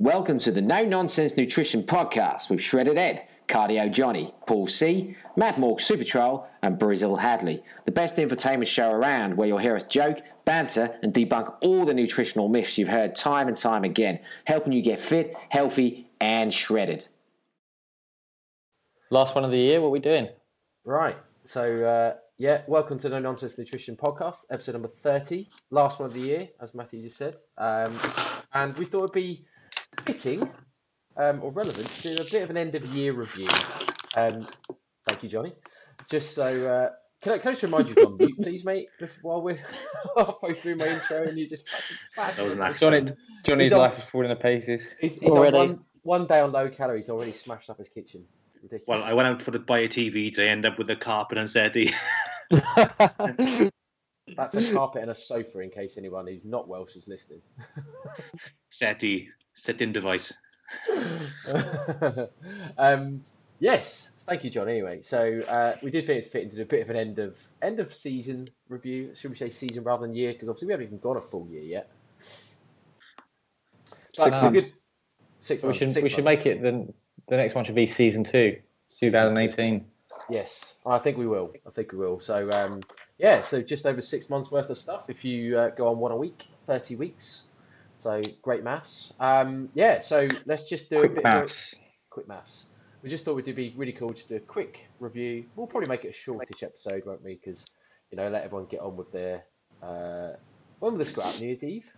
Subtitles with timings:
[0.00, 5.58] Welcome to the No Nonsense Nutrition Podcast with Shredded Ed, Cardio Johnny, Paul C, Matt
[5.58, 7.64] Morg Super Troll, and Brazil Hadley.
[7.84, 11.94] The best infotainment show around where you'll hear us joke, banter, and debunk all the
[11.94, 17.08] nutritional myths you've heard time and time again, helping you get fit, healthy, and shredded.
[19.10, 20.28] Last one of the year, what are we doing?
[20.84, 21.16] Right.
[21.42, 26.06] So, uh, yeah, welcome to the No Nonsense Nutrition Podcast, episode number 30, last one
[26.06, 27.38] of the year, as Matthew just said.
[27.56, 27.98] Um,
[28.52, 29.44] and we thought it'd be
[30.04, 30.48] fitting
[31.16, 33.48] um, or relevant to do a bit of an end of year review.
[34.16, 34.46] Um,
[35.06, 35.52] thank you, Johnny.
[36.10, 36.90] Just so, uh,
[37.22, 38.88] can, I, can I just remind you, John, you, please, mate,
[39.22, 39.60] while we're
[40.16, 41.64] halfway through my intro and you just
[42.16, 43.06] fucking That was an smashed Johnny.
[43.44, 44.94] Johnny's He's on- life is falling to pieces.
[45.00, 45.56] He's, he's on Already.
[45.56, 48.24] one, one day on low calories, already smashed up his kitchen.
[48.62, 48.84] Ridiculous.
[48.86, 51.38] Well, I went out for the buy a TV to end up with a carpet
[51.38, 51.92] and settee.
[54.36, 57.40] That's a carpet and a sofa in case anyone who's not Welsh is listening.
[58.70, 60.32] settee, sit-in device.
[62.78, 63.24] um,
[63.58, 64.68] yes, thank you, John.
[64.68, 67.18] Anyway, so uh, we did think it's fitting to do a bit of an end
[67.18, 69.14] of end of season review.
[69.14, 70.32] Should we say season rather than year?
[70.32, 71.90] Because obviously we haven't even gone a full year yet.
[74.16, 74.60] But Six months.
[74.62, 74.72] good-
[75.40, 75.78] Six we months.
[75.78, 76.92] should six we should make it the
[77.28, 78.58] the next one should be season two,
[79.00, 79.84] 2018.
[80.28, 81.52] Yes, I think we will.
[81.66, 82.18] I think we will.
[82.20, 82.80] So um,
[83.18, 85.04] yeah, so just over six months worth of stuff.
[85.08, 87.42] If you uh, go on one a week, thirty weeks.
[87.98, 89.12] So great maths.
[89.18, 91.24] Um, yeah, so let's just do a Quick bit.
[91.26, 91.80] of- maths.
[92.10, 92.66] quick maths.
[93.02, 95.44] We just thought it'd be really cool just do a quick review.
[95.56, 97.34] We'll probably make it a shortish episode, won't we?
[97.34, 97.64] Because
[98.10, 99.44] you know, let everyone get on with their.
[99.82, 100.30] Uh,
[100.80, 101.38] when will this go out?
[101.40, 101.92] New Year's Eve?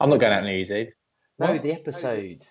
[0.00, 0.92] I'm not going out New Year's Eve.
[1.38, 1.62] No, What?
[1.62, 2.44] the episode.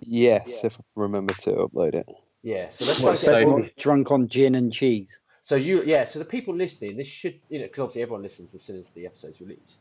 [0.00, 2.08] Yes, if I remember to upload it.
[2.42, 2.70] Yeah.
[2.70, 5.20] So let's What, try and get so- Drunk on gin and cheese.
[5.42, 6.04] So you, yeah.
[6.04, 8.90] So the people listening, this should, you know, because obviously everyone listens as soon as
[8.90, 9.80] the episode's released.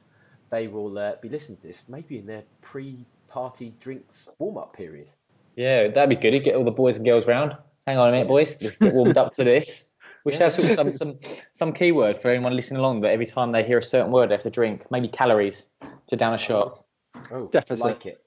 [0.50, 5.08] They will uh, be listening to this maybe in their pre-party drinks warm-up period.
[5.56, 6.34] Yeah, that'd be good.
[6.34, 7.56] You get all the boys and girls round.
[7.86, 8.58] Hang on a minute, boys.
[8.62, 9.86] Let's get warmed up to this.
[10.26, 11.20] We should have sort of some, some
[11.54, 14.34] some keyword for anyone listening along that every time they hear a certain word they
[14.34, 14.86] have to drink.
[14.92, 15.68] Maybe calories
[16.10, 16.84] to down a shot.
[17.32, 17.86] Oh, Deficit.
[17.86, 18.22] like it.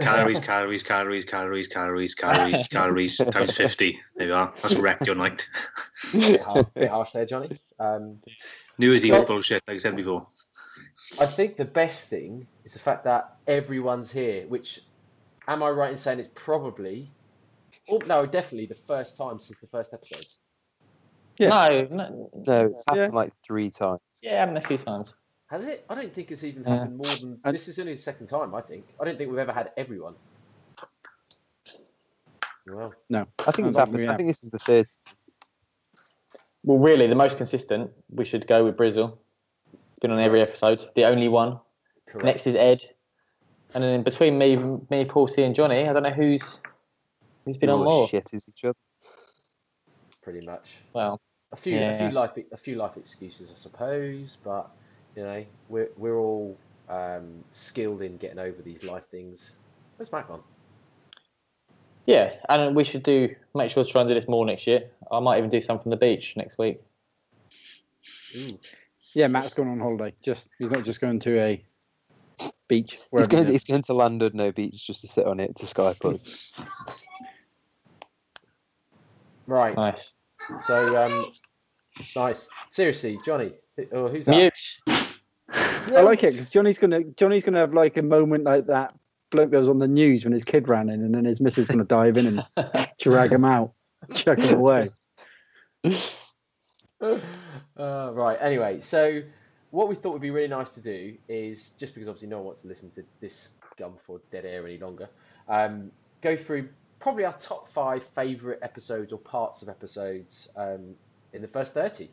[0.00, 4.00] Calories, calories, calories, calories, calories, calories, calories times 50.
[4.16, 4.52] There you are.
[4.62, 5.46] That's wrecked your night.
[6.12, 7.56] bit, harsh, bit harsh there, Johnny.
[7.78, 8.18] Um,
[8.78, 10.26] New Year's Eve Well- bullshit, like I said before.
[11.20, 14.80] I think the best thing is the fact that everyone's here, which
[15.48, 17.10] am I right in saying it's probably,
[17.90, 20.24] oh no, definitely the first time since the first episode.
[21.36, 21.48] Yeah.
[21.48, 22.94] No, no, No, it's Yeah.
[22.94, 24.00] happened like three times.
[24.22, 25.14] yeah, happened a few times.
[25.50, 25.84] Has it?
[25.90, 26.70] I don't think it's even Yeah.
[26.78, 28.54] happened more than And- this is only the second time.
[28.54, 30.14] I think I don't think we've ever had everyone.
[32.66, 33.26] Well, No.
[33.46, 33.96] I think it's happened.
[33.98, 34.86] really I think this is the third.
[36.62, 39.16] Well, really, the most consistent, we should go with Brizzle.
[40.00, 40.88] Been on every episode.
[40.94, 41.58] The only one.
[42.06, 42.24] correct.
[42.24, 42.82] Next is Ed.
[43.74, 44.56] And then between me,
[44.90, 46.60] me, Paul C, and Johnny, I don't know who's
[47.44, 48.08] who's been on more.
[48.08, 48.76] shit is each other.
[50.22, 50.82] pretty much.
[50.92, 51.20] Well,
[51.52, 54.36] A few, a few life, a few life excuses, I suppose.
[54.44, 54.70] But
[55.16, 56.56] you know, we're we're all
[56.88, 59.52] um, skilled in getting over these life things.
[59.96, 60.42] Where's Mac on?
[62.06, 64.84] yeah, and we should do make sure to try and do this more next year.
[65.10, 66.78] I might even do some from the beach next week.
[68.36, 68.58] Ooh.
[69.14, 70.14] Yeah, Matt's going on holiday.
[70.22, 71.64] Just he's not just going to a
[72.68, 72.98] beach.
[73.16, 73.46] He's going.
[73.46, 76.52] he He's going to Llandudno Beach just to sit on it to Skype us.
[79.46, 79.74] Right.
[79.74, 80.14] Nice.
[80.60, 81.32] So um,
[82.14, 82.48] nice.
[82.70, 83.50] Seriously, Johnny,
[83.90, 84.36] who- or who's that?
[84.36, 84.52] Mute.
[84.56, 84.80] is.
[85.96, 88.94] I like it because Johnny's gonna Johnny's gonna have like a moment like that.
[89.30, 91.84] Bloke goes on the news when his kid ran in, and then his missus gonna
[91.84, 92.46] dive in and
[93.00, 93.72] drag him out,
[94.14, 94.90] chuck him away.
[97.02, 98.36] Uh, right.
[98.42, 99.22] Anyway, so
[99.70, 102.46] what we thought would be really nice to do is just because obviously no one
[102.46, 105.08] wants to listen to this gum for dead air any longer.
[105.48, 106.68] Um, go through
[106.98, 110.94] probably our top five favorite episodes or parts of episodes um,
[111.32, 112.10] in the first thirty.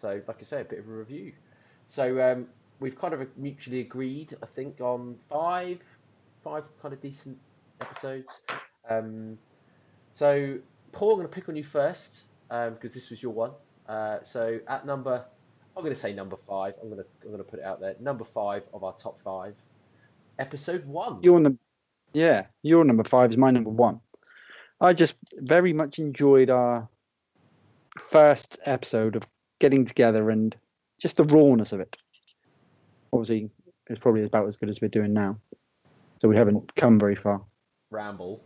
[0.00, 1.32] So, like I say, a bit of a review.
[1.86, 2.46] So um,
[2.78, 5.80] we've kind of mutually agreed, I think, on five,
[6.42, 7.36] five kind of decent
[7.80, 8.40] episodes.
[8.88, 9.38] Um,
[10.12, 10.58] so,
[10.92, 13.52] Paul, I'm going to pick on you first because this was your one.
[13.88, 15.24] Uh, so at number,
[15.76, 16.74] I'm going to say number five.
[16.80, 17.96] I'm going to I'm going to put it out there.
[18.00, 19.54] Number five of our top five,
[20.38, 21.22] episode one.
[21.22, 21.58] Your number,
[22.12, 24.00] yeah, your number five is my number one.
[24.80, 26.88] I just very much enjoyed our
[27.98, 29.26] first episode of
[29.60, 30.56] getting together and
[31.00, 31.96] just the rawness of it.
[33.12, 33.50] Obviously,
[33.88, 35.36] it's probably about as good as we're doing now,
[36.20, 37.40] so we haven't come very far.
[37.90, 38.42] Ramble.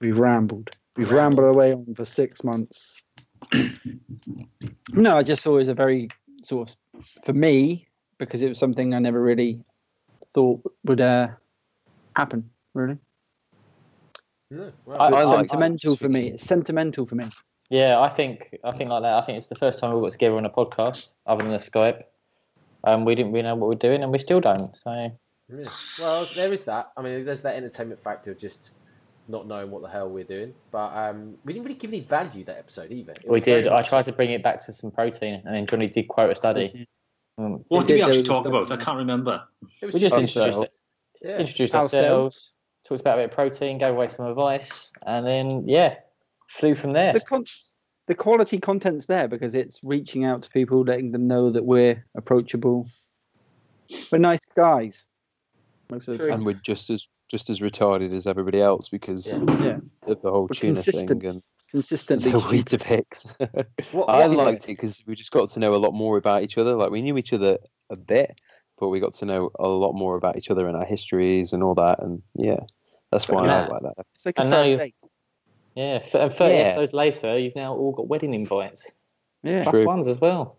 [0.00, 0.70] We've rambled.
[0.96, 1.38] We've Rambled.
[1.44, 3.02] rambled away on for six months.
[4.92, 6.08] no, I just thought it was a very
[6.44, 7.86] sort of, for me,
[8.18, 9.60] because it was something I never really
[10.34, 11.28] thought would uh,
[12.14, 12.48] happen.
[12.74, 12.98] really.
[14.50, 16.30] No, well, I- It's I like- sentimental for me.
[16.30, 17.28] It's sentimental for me.
[17.72, 19.14] Yeah, I think I think like that.
[19.14, 21.58] I think it's the first time we got together on a podcast, other than a
[21.58, 22.02] Skype.
[22.84, 24.76] Um, we didn't really know what we're doing, and we still don't.
[24.76, 25.10] So
[25.48, 25.68] Yeah.
[25.98, 26.92] Well, there is that.
[26.98, 28.72] I mean, there's that entertainment factor of just
[29.26, 30.52] not knowing what the hell we're doing.
[30.70, 33.12] But um, we didn't really give any value that episode either.
[33.12, 33.66] It we did.
[33.66, 36.36] I tried to bring it back to some protein, and then Johnny did quote a
[36.36, 36.86] study.
[37.38, 38.70] Um, What did did we actually talk about?
[38.70, 39.44] I can't remember.
[39.80, 40.74] it was we just just introduced, it,
[41.22, 41.38] yeah.
[41.38, 41.94] introduced Ourselves.
[41.94, 42.52] ourselves,
[42.84, 45.94] talked about a bit of protein, gave away some advice, and then yeah,
[46.52, 47.12] flew from there.
[47.12, 47.44] The con-
[48.08, 52.04] the quality content's there because it's reaching out to people, letting them know that we're
[52.16, 52.86] approachable.
[54.10, 55.06] We're nice guys.
[55.90, 56.32] Most of the time.
[56.34, 59.38] and we're just as just as retarded as everybody else because Yeah.
[59.64, 59.78] Yeah.
[60.06, 61.22] of the whole We're tuna consistent.
[61.22, 62.30] thing and Consistently.
[62.32, 62.66] the stupid.
[63.08, 63.66] Weetabix.
[63.92, 66.42] What, I what- liked it because we just got to know a lot more about
[66.42, 66.74] each other.
[66.74, 67.58] Like we knew each other
[67.90, 68.38] a bit,
[68.78, 71.62] but we got to know a lot more about each other and our histories and
[71.62, 72.02] all that.
[72.02, 72.60] And yeah,
[73.10, 73.64] that's why Yeah.
[73.64, 74.06] I like that.
[74.16, 74.94] It's like a And now first you- date.
[75.74, 76.60] Yeah, and 30 Yeah.
[76.60, 78.90] episodes later, you've now all got wedding invites.
[79.42, 79.62] Yeah.
[79.62, 79.86] Plus True.
[79.86, 80.58] ones as well.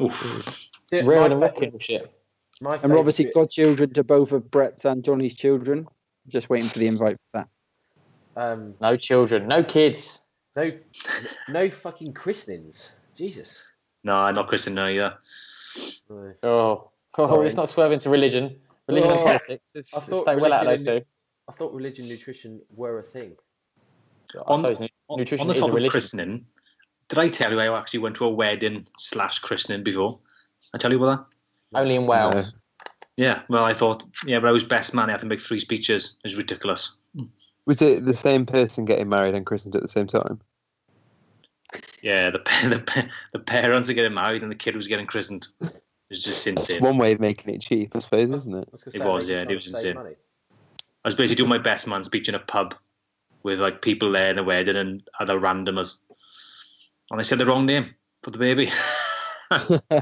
[0.00, 0.68] Oof.
[0.90, 2.10] Yeah, Rare my and fa- wrecking shit.
[2.60, 5.86] my And we're obviously favourite godchildren to both of Brett's and Johnny's children.
[6.28, 7.46] Just waiting for the invite for
[8.36, 8.40] that.
[8.42, 10.18] um, No children, no kids.
[10.56, 10.70] no,
[11.48, 12.90] no fucking christenings.
[13.16, 13.62] Jesus.
[14.04, 15.16] No, I'm not Christian either.
[16.10, 16.90] Oh, oh
[17.26, 17.46] Sorry.
[17.46, 18.58] it's not swerving to religion.
[18.88, 19.64] Religion and Oh, politics.
[19.74, 21.06] It's, I it's thought stay well out of those religion two.
[21.48, 23.36] I thought religion, nutrition were a thing.
[24.38, 26.46] I On- suppose On, nutrition on the is top of christening,
[27.08, 30.18] did I tell you I actually went to a wedding slash christening before?
[30.74, 31.28] I tell you about
[31.72, 31.78] that?
[31.78, 32.56] Only in Wales.
[33.16, 35.08] Yeah, well, I thought, yeah, but I was best man.
[35.10, 36.16] I had to make three speeches.
[36.24, 36.92] It was ridiculous.
[37.66, 40.40] Was it the same person getting married and christened at the same time?
[42.02, 45.46] Yeah, the the, the parents are getting married and the kid was getting christened.
[45.60, 45.70] It
[46.10, 46.82] was just That's insane.
[46.82, 48.68] one way of making it cheap, I suppose, isn't it?
[48.72, 49.94] Was It was, yeah, it was insane.
[49.94, 50.14] money.
[51.04, 52.74] I was basically doing my best man speech in a pub
[53.42, 55.96] with like people there in the wedding and other randomers.
[57.10, 58.70] And I said the wrong name for the baby.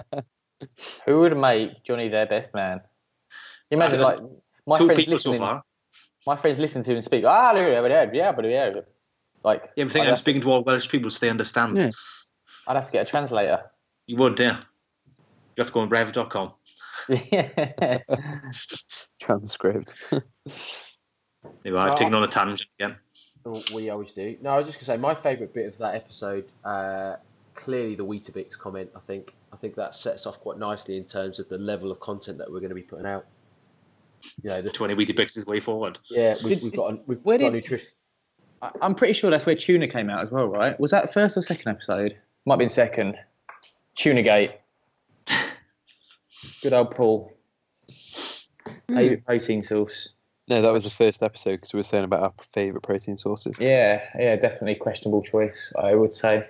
[1.07, 2.81] Who would make Johnny their best man?
[3.71, 4.19] You imagine, like,
[4.67, 5.49] my Two friends people so listening.
[5.49, 5.63] far.
[6.27, 7.25] my friends listen to him speak.
[7.27, 8.71] Ah, yeah, yeah, yeah, but yeah.
[9.43, 11.77] Like, Yeah, but think I'd, I'm speaking to all Welsh people so they understand.
[11.77, 11.91] Yeah.
[12.67, 13.71] I'd have to get a translator.
[14.07, 14.59] You would, yeah.
[15.57, 16.53] You have to go on rev.com.
[17.09, 17.99] Yeah.
[19.21, 19.95] Transcript.
[21.65, 22.97] Anyway, I've Well, taken on a tangent again.
[23.75, 24.37] We always do.
[24.43, 27.17] No, I was just gonna say my favourite bit of that episode, uh,
[27.55, 28.91] clearly the Weetabix comment.
[28.95, 32.01] I think I think that sets off quite nicely in terms of the level of
[32.01, 33.25] content that we're going to be putting out.
[34.43, 35.99] You know, the 20 Weetabix way forward.
[36.11, 37.89] yeah, we've, Did- we've got a, we've where got did- nutrition.
[38.61, 40.79] I- I'm pretty sure that's where Tuna came out as well, right?
[40.79, 42.17] Was that first or second episode?
[42.45, 43.17] Might have been second.
[43.97, 44.53] Tuna Gate.
[46.63, 47.33] Good old Paul.
[48.89, 50.13] Favourite protein source.
[50.51, 53.57] No, that was the first episode because we were saying about our favourite protein sources.
[53.61, 56.45] Yeah, yeah, definitely questionable choice, I would say.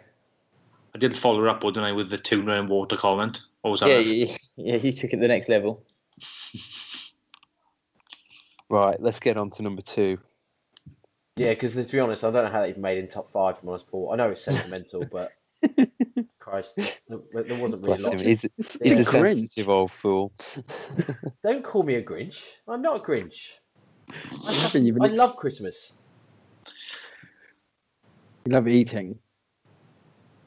[0.95, 3.43] I did follow up, didn't I, with the tuna and water comment.
[3.61, 3.91] What was that?
[3.91, 5.85] Yeah, yeah, yeah, you took it to the next level.
[8.71, 10.19] Right, let's get on to number two.
[11.35, 13.59] Yeah, because to be honest, I don't know how that even made in top five
[13.59, 14.13] from honest, Paul.
[14.13, 15.33] I know it's sentimental, but
[16.39, 18.13] Christ, there, there wasn't really Bless a lot.
[18.13, 18.19] him.
[18.21, 19.39] to- He's, It's, he's a it's cringe.
[19.39, 20.33] sensitive old fool.
[21.43, 22.45] Don't call me a Grinch.
[22.69, 23.55] I'm not a Grinch.
[24.47, 25.93] I, even I ex- love Christmas.
[28.45, 29.19] You love eating.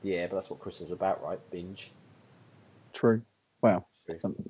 [0.01, 1.39] Yeah, but that's what Christmas is about, right?
[1.51, 1.91] Binge.
[2.93, 3.21] True.
[3.61, 4.15] Well, True.
[4.19, 4.49] something.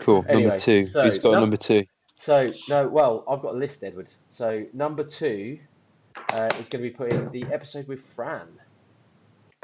[0.00, 0.24] Cool.
[0.28, 0.82] Anyway, number two.
[0.84, 1.84] so Who's got num- number two?
[2.14, 4.08] So no, well, I've got a list, Edward.
[4.30, 5.58] So number two
[6.32, 8.46] uh, is going to be put in the episode with Fran.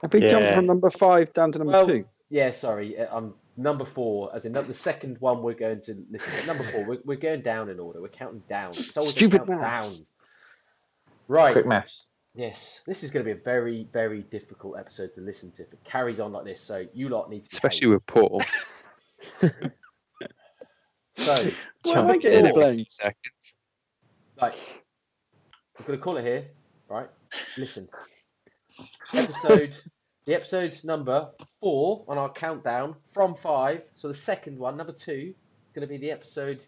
[0.02, 0.54] Have we jumped Yeah.
[0.54, 2.04] from number five down to number Well, two?
[2.28, 6.32] Yeah, sorry, uh, um, number four, as in the second one we're going to listen
[6.40, 6.46] to.
[6.46, 8.00] Number four, we're, we're going down in order.
[8.00, 8.70] We're counting down.
[8.70, 9.60] It's always Stupid countdown.
[9.60, 10.02] maths.
[11.28, 11.52] Right.
[11.52, 12.06] Quick maths.
[12.34, 15.72] Yes, this is going to be a very, very difficult episode to listen to if
[15.72, 16.60] it carries on like this.
[16.60, 17.52] So you lot need to, behave.
[17.54, 18.42] Especially with Paul.
[21.16, 21.50] So, Why am
[21.86, 22.52] I number getting four.
[22.52, 22.78] blamed?
[22.78, 23.54] Two seconds.
[24.40, 24.54] Right.
[25.78, 26.44] I'm going to call it here.
[26.88, 27.08] Right.
[27.56, 27.88] Listen.
[29.14, 29.76] Episode.
[30.26, 31.28] The episode number
[31.60, 33.82] four on our countdown from five.
[33.94, 36.64] So the second one, number two, is going to be the episode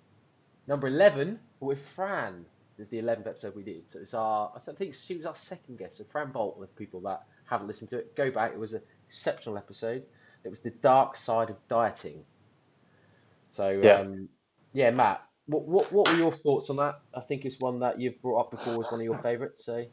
[0.66, 2.46] number eleven with Fran.
[2.76, 3.90] This is the eleventh episode we did.
[3.90, 4.52] So it's our.
[4.56, 5.98] I think she was our second guest.
[5.98, 6.56] So Fran Bolt.
[6.58, 8.52] With people that haven't listened to it, go back.
[8.52, 10.04] It was an exceptional episode.
[10.44, 12.22] It was the dark side of dieting.
[13.50, 14.00] So Yeah.
[14.00, 14.28] um,
[14.72, 15.22] yeah, Matt.
[15.46, 17.00] What, what what were your thoughts on that?
[17.12, 19.64] I think it's one that you've brought up before as one of your favourites.
[19.64, 19.84] So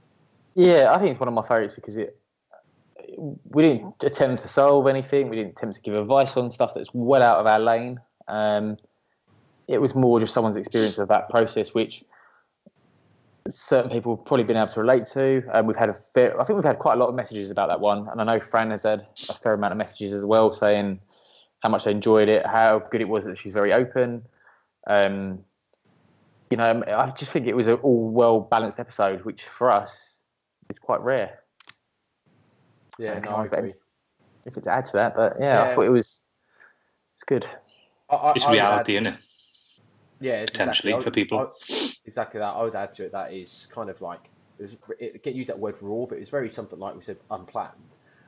[0.53, 2.19] Yeah, I think it's one of my favourites because it.
[3.17, 5.29] We didn't attempt to solve anything.
[5.29, 7.99] We didn't attempt to give advice on stuff that's well out of our lane.
[8.27, 8.77] Um,
[9.67, 12.03] it was more just someone's experience of that process, which
[13.49, 15.43] certain people have probably been able to relate to.
[15.53, 17.69] And we've had a fair, I think we've had quite a lot of messages about
[17.69, 20.51] that one, and I know Fran has had a fair amount of messages as well,
[20.51, 20.99] saying
[21.61, 24.23] how much they enjoyed it, how good it was that she's very open.
[24.87, 25.39] Um,
[26.51, 30.21] you know, I just think it was an all well balanced episode, which for us
[30.69, 31.39] is quite rare.
[32.99, 33.73] Yeah, no, I but- agree.
[34.45, 36.21] If it's to add to that, but yeah, I thought it was
[37.15, 37.47] it's good.
[38.11, 39.15] I, I, It's I would add- reality, isn't it?
[40.19, 41.53] yeah, it's potentially, exactly, for people.
[41.69, 42.53] I- exactly that.
[42.53, 44.97] I would add to it that is kind of like it was.
[44.99, 47.71] It, get use that word raw, but it's very something like we said unplanned.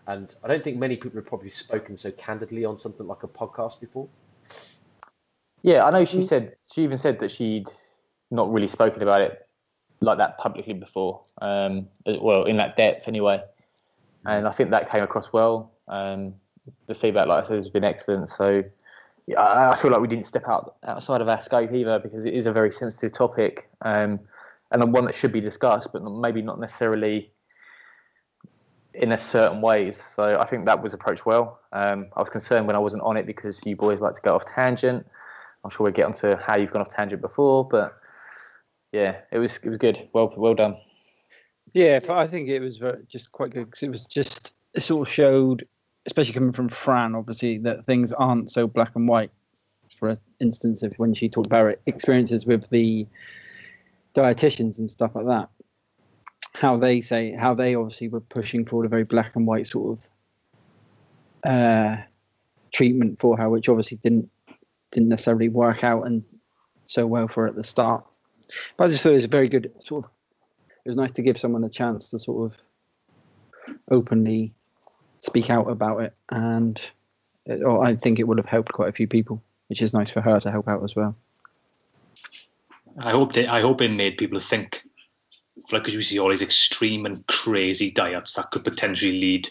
[0.07, 3.27] And I don't think many people have probably spoken so candidly on something like a
[3.27, 4.07] podcast before.
[5.61, 7.69] Yeah, I know she said she even said that she'd
[8.31, 9.47] not really spoken about it
[10.01, 11.21] like that publicly before.
[11.41, 13.43] Um, well, in that depth anyway,
[14.27, 15.71] and I think that came across well.
[15.87, 16.35] Um,
[16.87, 18.29] the feedback, like I said, has been excellent.
[18.29, 18.63] So
[19.25, 22.33] yeah, I feel like we didn't step out outside of our scope either because it
[22.33, 24.19] is a very sensitive topic um,
[24.71, 27.31] and one that should be discussed, but maybe not necessarily
[28.93, 30.03] in a certain ways.
[30.15, 31.59] So I think that was approached well.
[31.71, 34.35] Um, I was concerned when I wasn't on it because you boys like to go
[34.35, 35.05] off tangent.
[35.63, 37.97] I'm sure we'll get onto how you've gone off tangent before, but
[38.91, 40.09] yeah, it was it was good.
[40.13, 40.75] Well well done.
[41.77, 45.07] Yeah, I think it was very, just quite good because it was just it sort
[45.07, 45.67] of showed,
[46.07, 49.29] especially coming from Fran, obviously that things aren't so black and white.
[49.95, 53.05] For instance, if when she talked about her experiences with the
[54.15, 55.49] dietitians and stuff like that,
[56.53, 59.99] how they say how they obviously were pushing forward a very black and white sort
[59.99, 60.09] of
[61.47, 61.97] uh,
[62.73, 64.31] treatment for her, which obviously didn't
[64.89, 66.23] didn't necessarily work out and
[66.87, 68.03] so well for her at the start.
[68.77, 70.11] But I just thought it was a very good sort of
[70.87, 72.57] it was nice to give someone a chance to sort of
[73.91, 74.53] openly
[75.19, 76.79] speak out about it, and
[77.45, 80.11] it, or I think it would have helped quite a few people, which is nice
[80.11, 81.13] for her to help out as well.
[82.97, 84.81] I hope they, I hope it made people think,
[85.73, 89.49] like, because you see all these extreme and crazy diets that could potentially lead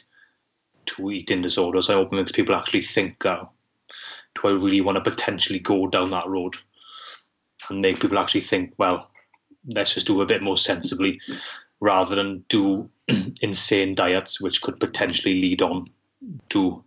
[0.87, 1.91] to eating disorders.
[1.91, 3.47] I hope it makes people actually think that.
[4.35, 6.57] Do I really want to potentially go down that road?
[7.69, 9.11] And make people actually think, well,
[9.67, 11.21] let's just do a bit more sensibly,
[11.81, 12.91] rather than do
[13.41, 15.89] insane diets which could potentially lead on
[16.51, 16.83] to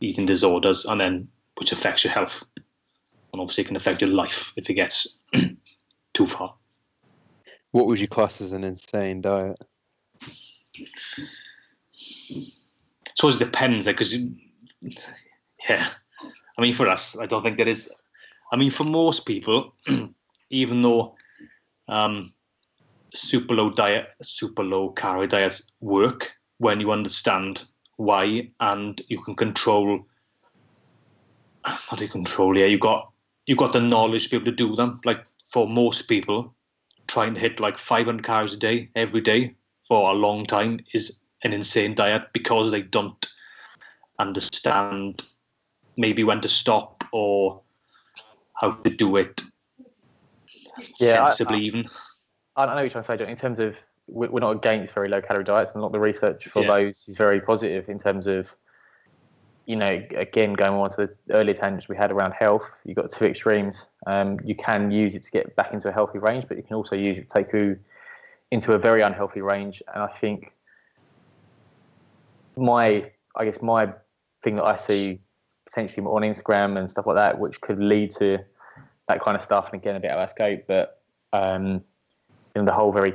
[0.00, 4.68] eating disorders, and then which affects your health, and obviously can affect your life if
[4.68, 5.18] it gets
[6.14, 6.54] too far.
[7.70, 9.56] What would you class as an insane diet?
[10.74, 10.84] I
[13.14, 14.14] suppose it depends, eh, because
[15.68, 15.88] yeah,
[16.58, 17.90] I mean for us, I don't think there is.
[18.50, 19.74] I mean for most people,
[20.50, 21.16] even though
[21.92, 22.32] um,
[23.14, 27.62] super low diet, super low calorie diets work when you understand
[27.96, 30.06] why and you can control.
[31.64, 32.56] How do you control?
[32.58, 33.12] Yeah, you got
[33.46, 35.00] you got the knowledge to be able to do them.
[35.04, 36.54] Like for most people,
[37.06, 39.54] trying to hit like 500 calories a day every day
[39.86, 43.26] for a long time is an insane diet because they don't
[44.18, 45.22] understand
[45.96, 47.60] maybe when to stop or
[48.54, 49.42] how to do it
[50.98, 51.88] Yeah, I- sensibly I- even.
[52.56, 53.28] I don't know what you're trying to say, John.
[53.28, 53.76] In terms of
[54.08, 56.62] we- we're not against very low calorie diets, and a lot of the research for
[56.62, 56.68] Yeah.
[56.68, 58.54] those is very positive in terms of,
[59.64, 62.82] you know, again going on to the earlier tangents we had around health.
[62.84, 63.86] You've got two extremes.
[64.06, 66.74] Um, you can use it to get back into a healthy range, but you can
[66.74, 67.78] also use it to take you
[68.50, 69.82] into a very unhealthy range.
[69.94, 70.52] And I think
[72.56, 73.94] my, I guess my
[74.42, 75.20] thing that I see
[75.66, 78.44] potentially on Instagram and stuff like that, which could lead to
[79.08, 81.82] that kind of stuff, and again a bit of our scope, but um,
[82.54, 83.14] you know, the whole very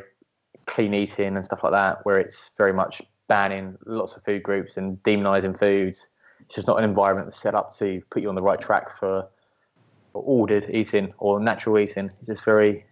[0.66, 4.78] clean eating and stuff like that, where it's very much banning lots of food groups
[4.78, 6.08] and demonizing foods.
[6.42, 8.92] It's just not an environment that's set up to put you on the right track
[8.92, 9.28] for,
[10.14, 12.10] ordered eating or natural eating.
[12.20, 12.86] It's just very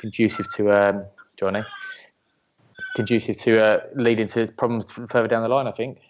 [0.00, 1.04] conducive to um,
[1.38, 1.64] Johnny,
[2.94, 5.66] conducive to uh, leading to problems further down the line.
[5.66, 6.00] I think.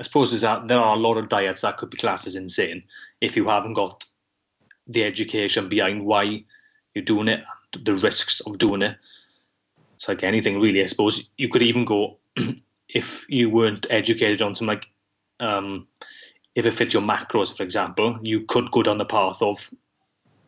[0.00, 2.84] I suppose a, there are a lot of diets that could be classed as insane
[3.20, 4.04] if you haven't got
[4.88, 6.44] the education behind why
[6.94, 7.44] you're doing it,
[7.84, 8.96] the risks of doing it.
[9.96, 10.82] It's like anything really.
[10.82, 12.18] I suppose you could even go
[12.88, 14.88] if you weren't educated on something like
[15.40, 15.86] um,
[16.54, 19.72] if it fits your macros, for example, you could go down the path of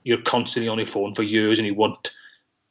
[0.02, 2.10] you're constantly on your phone for years and you won't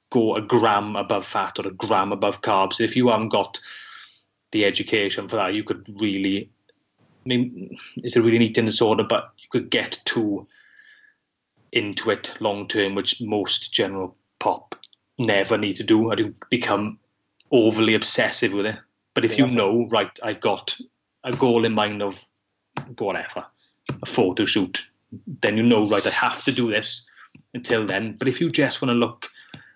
[0.10, 2.82] go a gram above fat or a gram above carbs.
[2.82, 3.60] If you haven't got
[4.52, 6.50] the education for that, you could really
[7.26, 10.48] I mean, it's a really an eating disorder, but you could get too
[11.72, 14.76] into it long term, which most general pop
[15.18, 16.12] never need to do.
[16.12, 17.00] I do become
[17.52, 18.78] overly obsessive with it.
[19.14, 19.54] But if you Yeah.
[19.54, 20.78] know, right, I've got
[21.24, 22.26] a goal in mind of
[22.98, 23.46] whatever,
[24.02, 24.90] a photo shoot
[25.42, 27.06] then you know, right, I have to do this
[27.54, 28.16] until then.
[28.18, 29.30] But if you just want to look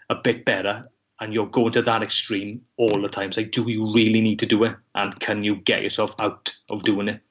[0.09, 0.85] a bit better
[1.19, 4.39] and you're going to that extreme all the time, it's like, do you really need
[4.39, 4.75] to do it?
[4.95, 7.21] And can you get yourself out of doing it?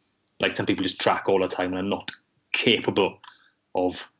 [0.40, 2.10] Like some people just track all the time and are not
[2.52, 3.18] capable
[3.74, 4.10] of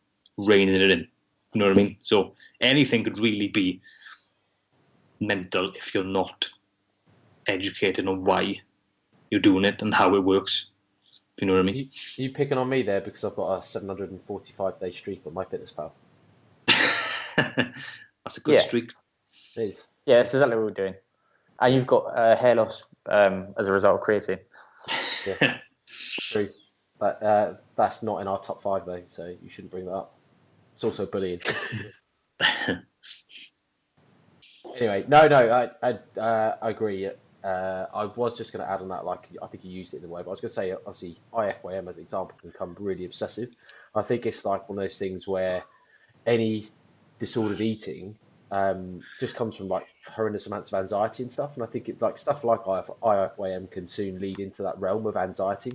[0.46, 1.08] reining it in.
[1.54, 1.96] You know what I mean?
[2.02, 3.80] So anything could really be
[5.20, 6.48] mental if you're not
[7.46, 8.60] educated on why
[9.30, 10.68] you're doing it and how it works.
[11.36, 11.76] If you know what I mean?
[11.76, 15.90] You, you picking on me there because I've got a 745 day streak on MyFitnessPal.
[17.36, 18.60] That's a good Yeah.
[18.60, 18.92] streak.
[19.56, 19.84] It is.
[20.06, 20.94] Yeah, that's exactly what we're doing.
[21.60, 24.40] And you've got uh, hair loss um, as a result of creatine.
[25.86, 26.48] True.
[26.98, 30.14] But uh, that's not in our top five though, so you shouldn't bring that up.
[30.82, 31.38] It's also bullying.
[34.76, 37.08] anyway, no, no, I I, uh, I agree.
[37.44, 39.98] Uh, I was just going to add on that, like I think you used it
[39.98, 42.50] in the way, but I was going to say, obviously, IFYM as an example can
[42.50, 43.50] become really obsessive.
[43.94, 45.62] I think it's like one of those things where
[46.26, 46.66] any
[47.20, 48.16] disordered eating
[48.50, 52.02] um, just comes from like horrendous amounts of anxiety and stuff, and I think it
[52.02, 55.74] like stuff like IF, IFYM can soon lead into that realm of anxiety.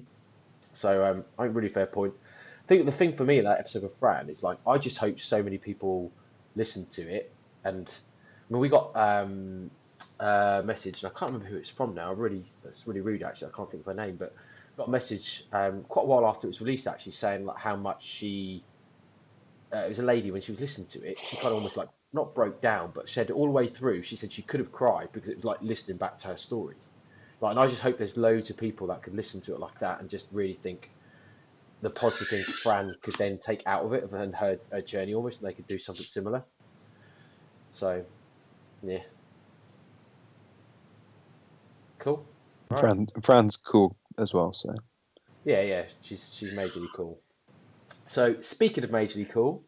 [0.74, 2.14] So um, I think really fair point.
[2.67, 4.97] I think the thing for me in that episode of Fran is like I just
[4.97, 6.12] hope so many people
[6.57, 7.31] listen to it,
[7.63, 9.71] and I mean we got um,
[10.19, 12.12] a message, and I can't remember who it's from now.
[12.12, 13.53] Really, that's really rude actually.
[13.53, 14.36] I can't think of her name, but
[14.75, 17.77] got a message um, quite a while after it was released actually saying like how
[17.77, 18.65] much she.
[19.74, 21.17] Uh, it was a lady when she was listening to it.
[21.19, 24.03] She kind of almost like not broke down, but said all the way through.
[24.03, 26.75] She said she could have cried because it was like listening back to her story.
[27.39, 29.79] Like, and I just hope there's loads of people that could listen to it like
[29.79, 30.89] that and just really think
[31.81, 35.41] the positive things Fran could then take out of it and her, her journey almost,
[35.41, 36.46] and they could do something similar.
[37.74, 38.03] So,
[38.84, 39.00] yeah.
[42.00, 42.29] Cool.
[42.72, 42.79] Right.
[42.81, 44.53] Fran, Fran's cool as well.
[44.53, 44.74] So
[45.46, 47.19] Yeah, yeah, she's she's majorly cool.
[48.07, 49.65] So speaking of majorly cool,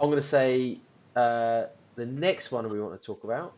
[0.00, 0.82] I'm going to say
[1.16, 1.64] uh,
[1.96, 3.54] the next one we want to talk about,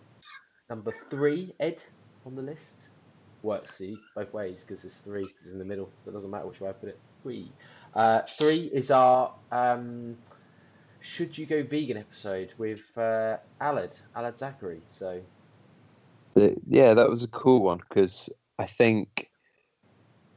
[0.70, 1.82] number three, Ed,
[2.26, 2.87] on the list.
[3.48, 6.30] Works see both ways because it's three 'cause it's in the middle, so it doesn't
[6.30, 6.98] matter which way I put it.
[7.22, 7.50] Three.
[7.94, 10.18] Uh, three is our um,
[11.00, 14.82] should you go vegan episode with uh, Aled Aled Zachary.
[14.90, 15.22] So
[16.66, 19.30] yeah, that was a cool one because I think,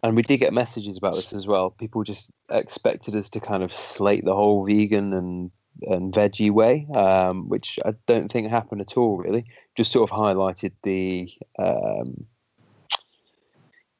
[0.04, 1.70] and we did get messages about this as well.
[1.70, 5.52] People just expected us to kind of slate the whole vegan and
[5.84, 9.18] and veggie way, um, which I don't think happened at all.
[9.18, 9.46] Really,
[9.76, 12.28] just sort of highlighted the um,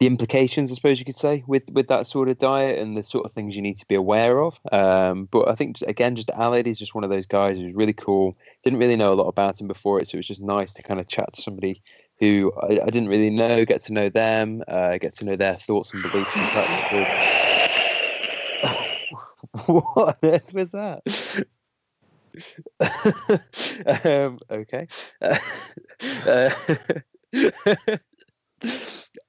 [0.02, 3.04] the implications, I suppose you could say, with with that sort of diet and the
[3.04, 4.60] sort of things you need to be aware of.
[4.72, 7.94] Um, but I think again, just Aled is just one of those guys who's really
[7.94, 8.36] cool.
[8.64, 10.82] Didn't really know a lot about him before it, so it was just nice to
[10.82, 11.84] kind of chat to somebody
[12.20, 15.54] who I, I didn't really know, get to know them, uh, get to know their
[15.54, 17.08] thoughts and beliefs and practices.
[19.68, 21.04] what on earth was that?
[24.04, 24.88] um, okay.
[26.26, 26.50] Uh,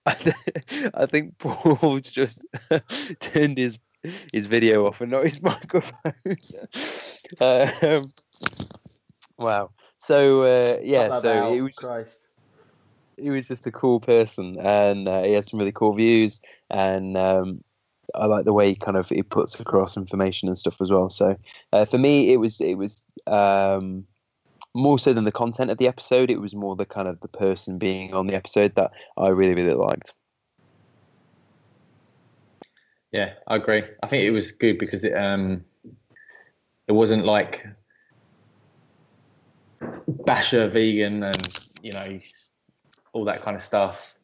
[0.06, 2.44] I, th- I think Paul's just
[3.20, 3.78] turned his
[4.32, 6.12] his video off and not his microphone.
[7.40, 8.06] um,
[9.38, 9.70] wow.
[9.98, 12.26] So uh, yeah, so it was just Christ.
[13.16, 17.16] he was just a cool person and uh, he has some really cool views and
[17.16, 17.62] um,
[18.14, 21.10] I like the way he kind of he puts across information and stuff as well.
[21.10, 21.36] So
[21.72, 24.04] uh, for me, it was it was um,
[24.74, 26.30] more so than the content of the episode.
[26.30, 29.54] It was more the kind of the person being on the episode that I really
[29.54, 30.12] really liked.
[33.12, 33.82] Yeah, I agree.
[34.02, 35.64] I think it was good because it um
[36.88, 37.66] it wasn't like
[40.08, 42.20] basher vegan and you know
[43.12, 44.14] all that kind of stuff.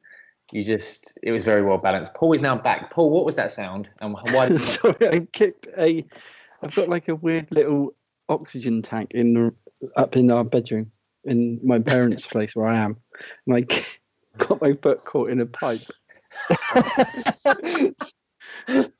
[0.53, 2.15] You just it was very well balanced.
[2.15, 2.91] Paul is now back.
[2.91, 3.91] Paul, what was that sound?
[4.01, 4.49] And why?
[4.49, 6.05] Did Sorry, I kicked a.
[6.63, 7.95] I've got like a weird little
[8.29, 9.55] oxygen tank in the,
[9.97, 10.91] up in our bedroom
[11.25, 12.97] in my parents' place where I am,
[13.47, 13.67] and I
[14.39, 15.83] got my foot caught in a pipe.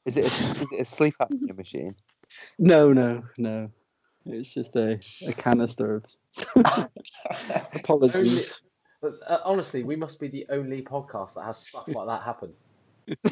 [0.07, 1.95] Is it a, is it a sleep apnea machine?
[2.59, 3.69] No, no, no.
[4.27, 6.05] It's just a, a canister of.
[7.75, 8.61] Apologies.
[9.01, 12.53] But uh, honestly, we must be the only podcast that has stuff like that happen.
[13.07, 13.23] It's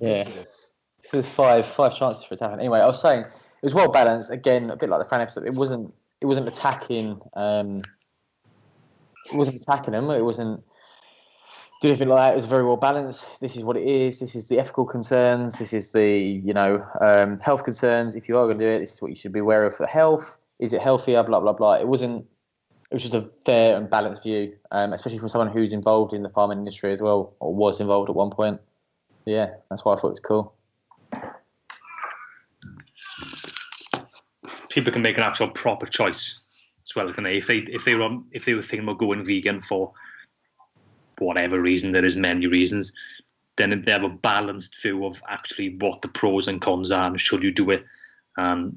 [0.00, 0.18] Yeah.
[0.18, 0.66] ridiculous.
[1.04, 2.58] So there's five five chances for it to happen.
[2.60, 4.30] Anyway, I was saying it was well balanced.
[4.30, 5.44] Again, a bit like the fan episode.
[5.44, 7.82] It wasn't it wasn't attacking um
[9.32, 10.10] it wasn't attacking them.
[10.10, 10.62] It wasn't
[11.80, 12.32] doing anything like that.
[12.32, 13.28] It was very well balanced.
[13.40, 14.20] This is what it is.
[14.20, 15.58] This is the ethical concerns.
[15.58, 18.14] This is the you know um, health concerns.
[18.14, 19.76] If you are going to do it, this is what you should be aware of
[19.76, 20.38] for health.
[20.58, 21.22] Is it healthier?
[21.22, 21.74] Blah blah blah.
[21.74, 22.26] It wasn't.
[22.90, 26.22] It was just a fair and balanced view, um, especially from someone who's involved in
[26.22, 28.60] the farming industry as well, or was involved at one point.
[29.24, 30.55] Yeah, that's why I thought it was cool.
[34.76, 36.42] People can make an actual proper choice
[36.86, 37.38] as well, can they?
[37.38, 39.92] If they if they were if they were thinking about going vegan for
[41.18, 42.92] whatever reason, there is many reasons,
[43.56, 47.18] then they have a balanced view of actually what the pros and cons are, and
[47.18, 47.86] should you do it,
[48.36, 48.76] and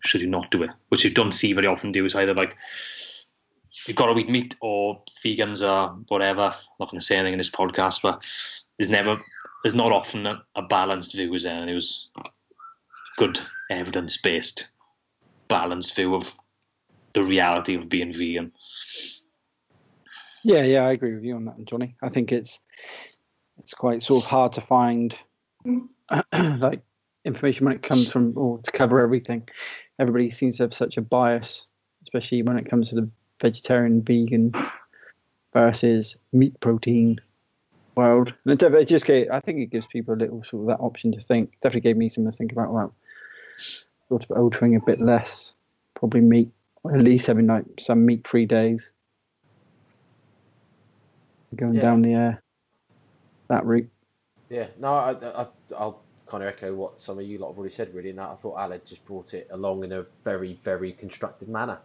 [0.00, 1.92] should you not do it, which you don't see very often.
[1.92, 2.56] Do is either like
[3.86, 6.42] you've got to eat meat or vegans are whatever.
[6.42, 8.24] I'm not going to say anything in this podcast, but
[8.78, 9.22] there's never,
[9.62, 11.54] there's not often a, a balanced view, is there?
[11.54, 12.10] And it was
[13.16, 13.38] good
[13.70, 14.68] evidence based,
[15.48, 16.34] balanced view of
[17.12, 18.52] the reality of being vegan.
[20.44, 21.96] Yeah, yeah, I agree with you on that, Johnny.
[22.02, 22.60] I think it's
[23.58, 25.18] it's quite sort of hard to find
[26.32, 26.82] like
[27.24, 29.48] information when it comes from or to cover everything.
[29.98, 31.66] Everybody seems to have such a bias,
[32.04, 34.52] especially when it comes to the vegetarian, vegan
[35.52, 37.20] versus meat protein
[37.96, 38.34] world.
[38.44, 40.82] And it, it just gave, I think it gives people a little sort of that
[40.82, 41.54] option to think.
[41.60, 42.72] Definitely gave me something to think about.
[42.72, 42.94] Well,
[44.08, 45.54] sort of altering a bit less,
[45.94, 46.50] probably meat,
[46.84, 48.92] at least having like some meat-free days.
[51.54, 51.80] Going Yeah.
[51.80, 52.42] down the air
[53.48, 53.88] that route.
[54.48, 57.74] Yeah, no, I, I, I'll kind of echo what some of you lot have already
[57.74, 58.10] said, really.
[58.10, 61.78] And that I thought Aled just brought it along in a very, very constructive manner,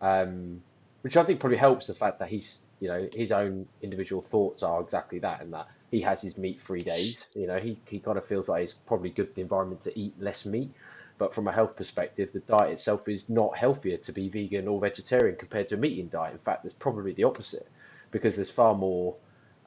[0.00, 0.62] um,
[1.02, 4.62] which I think probably helps the fact that he's, you know, his own individual thoughts
[4.62, 7.24] are exactly that, and that he has his meat-free days.
[7.34, 10.44] You know, he, he kind of feels like it's probably good environment to eat less
[10.44, 10.70] meat,
[11.18, 14.80] but from a health perspective, the diet itself is not healthier to be vegan or
[14.80, 16.32] vegetarian compared to a meat-eating diet.
[16.32, 17.68] In fact, it's probably the opposite,
[18.10, 19.16] because there's far more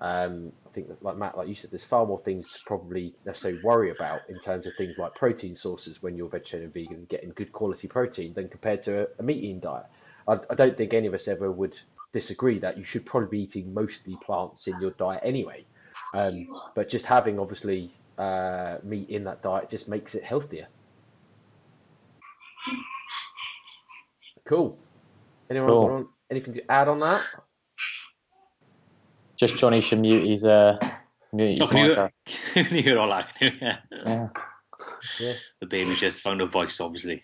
[0.02, 3.62] um, I think like Matt, like you said, there's far more things to probably necessarily
[3.62, 7.30] worry about in terms of things like protein sources when you're vegetarian and vegan, getting
[7.30, 9.86] good quality protein than compared to a, a meat eating diet.
[10.28, 11.80] I, I don't think any of us ever would
[12.14, 15.66] disagree that you should probably be eating mostly plants in your diet anyway.
[16.16, 20.68] Um, but just having obviously uh, meat in that diet just makes it healthier.
[24.46, 24.78] Cool.
[25.50, 25.88] Anyone Cool.
[25.90, 27.26] want anything to add on that?
[29.38, 30.78] Just Johnny should mute his uh
[31.34, 32.10] mute his Not can you, micro.
[32.26, 33.30] can you hear all that?
[33.42, 33.78] yeah.
[33.92, 34.30] Yeah.
[35.20, 35.34] Yeah.
[35.60, 37.22] The baby's just found a voice, obviously.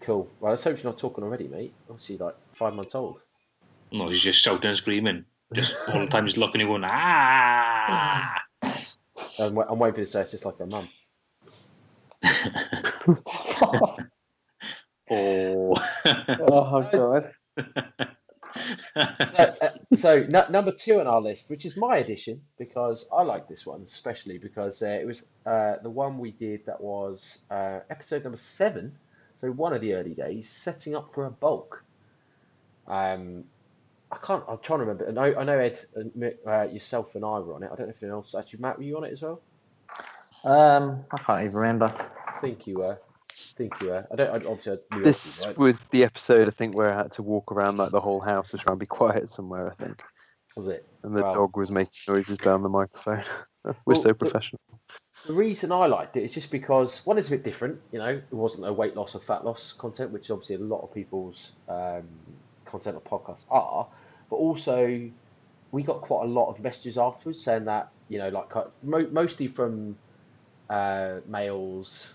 [0.00, 0.28] Cool.
[0.40, 1.74] Well, let's hope she's not talking already, mate.
[1.88, 3.20] Obviously, like five months old.
[3.92, 5.24] No, he's just shouting and screaming.
[5.52, 8.40] Just all the time he's looking and going, ah!
[8.62, 10.88] I'm, wa- I'm waiting for you to say it's just like her mum.
[15.10, 15.74] oh.
[16.40, 17.32] Oh god.
[19.28, 23.22] So, uh, so n- number two on our list, which is my edition, because I
[23.22, 27.38] like this one especially because uh, it was uh, the one we did that was
[27.50, 28.96] uh, episode number seven,
[29.40, 31.84] so one of the early days, setting up for a bulk.
[32.88, 33.44] Um,
[34.10, 34.42] I can't.
[34.48, 35.08] I'm trying to remember.
[35.08, 37.70] I know, I know Ed, and Mi- uh, yourself, and I were on it.
[37.72, 38.34] I don't know if anyone else.
[38.34, 39.40] Actually, Matt, were you on it as well?
[40.44, 41.92] Um, I can't even remember.
[42.26, 42.98] I think you were.
[43.60, 44.06] Think you were.
[44.10, 44.30] I don't.
[44.30, 45.58] I, obviously, I knew This right?
[45.58, 48.52] was the episode I think where I had to walk around like the whole house
[48.52, 49.70] to try and be quiet somewhere.
[49.70, 50.00] I think,
[50.56, 50.86] was it.
[51.02, 51.34] and the Wow.
[51.34, 53.22] dog was making noises down the microphone.
[53.64, 54.62] We're Well, so professional.
[55.26, 57.80] The reason I liked it is just because one is a bit different.
[57.92, 60.80] You know, it wasn't a weight loss or fat loss content, which obviously a lot
[60.80, 62.08] of people's um,
[62.64, 63.86] content on podcasts are.
[64.30, 65.10] But also,
[65.70, 68.82] we got quite a lot of messages afterwards saying that you know, like kind of-
[68.82, 69.98] mo- mostly from
[70.70, 72.14] uh, males,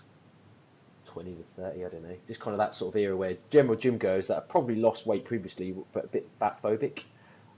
[1.16, 3.74] twenty to thirty, I don't know, just kind of that sort of era where general
[3.74, 7.04] gym goers that have probably lost weight previously but a bit fat phobic.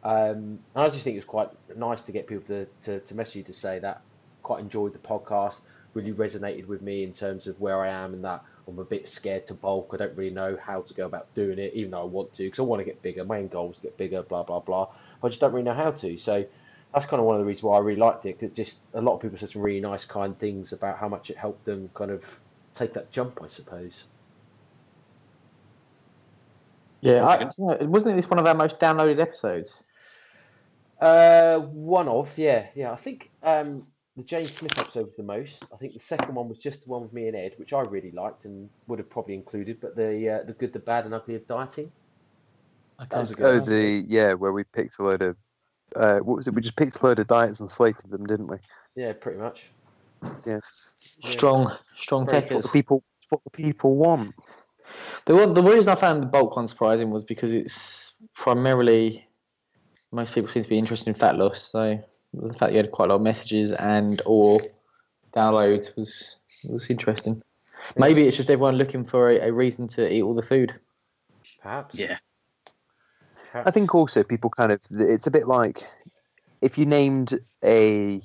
[0.05, 3.35] Um, and I just think it's quite nice to get people to, to, to message
[3.35, 4.03] you to say that
[4.44, 5.61] quite enjoyed the podcast,
[5.94, 9.09] really resonated with me in terms of where I am and that I'm a bit
[9.09, 9.90] scared to bulk.
[9.92, 12.44] I don't really know how to go about doing it, even though I want to,
[12.44, 13.25] because I want to get bigger.
[13.25, 14.88] My end goal is to get bigger, blah, blah, blah.
[15.21, 16.16] I just don't really know how to.
[16.18, 16.47] So
[16.94, 19.01] that's kind of one of the reasons why I really liked it, because just a
[19.01, 21.90] lot of people said some really nice, kind things about how much it helped them
[21.92, 22.25] kind of
[22.79, 24.05] take that jump, I suppose.
[27.01, 29.83] Yeah, I, wasn't this one of our most downloaded episodes?
[31.01, 32.91] Uh, one of, yeah, yeah.
[32.91, 33.87] I think um,
[34.17, 35.62] the James Smith episode was the most.
[35.73, 37.83] I think the second one was just the one with me and Ed, which I
[37.83, 39.81] really liked and would have probably included.
[39.81, 41.93] But the uh, the good, the bad, and ugly of dieting.
[42.99, 43.69] That was a good Oh, one.
[43.69, 45.37] the yeah, where we picked a load of.
[45.95, 46.55] Uh, what was it?
[46.55, 48.57] We just picked a load of diets and slated them, didn't we?
[48.97, 49.71] Yeah, pretty much.
[50.47, 50.61] Yeah.
[51.21, 52.55] Strong, strong Very techers.
[52.55, 54.35] What the people, what the people want.
[55.27, 59.29] The one, the reason I found the bulk one surprising was because it's primarily
[60.13, 61.71] most people seem to be interested in fat loss.
[61.71, 62.03] So
[62.33, 64.61] the fact you had quite a lot of messages and or
[65.35, 67.43] downloads was was interesting.
[67.97, 70.75] Maybe it's just everyone looking for a, a reason to eat all the food.
[71.63, 71.95] Perhaps.
[71.95, 72.19] Yeah.
[73.55, 75.87] I think also people kind of it's a bit like
[76.61, 78.21] if you named a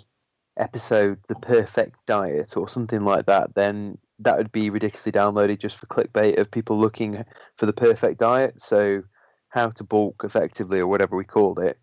[0.58, 5.78] episode the perfect diet or something like that, then that would be ridiculously downloaded just
[5.78, 7.24] for clickbait of people looking
[7.58, 8.62] for the perfect diet.
[8.62, 9.04] So
[9.50, 11.78] how to bulk effectively or whatever we called it.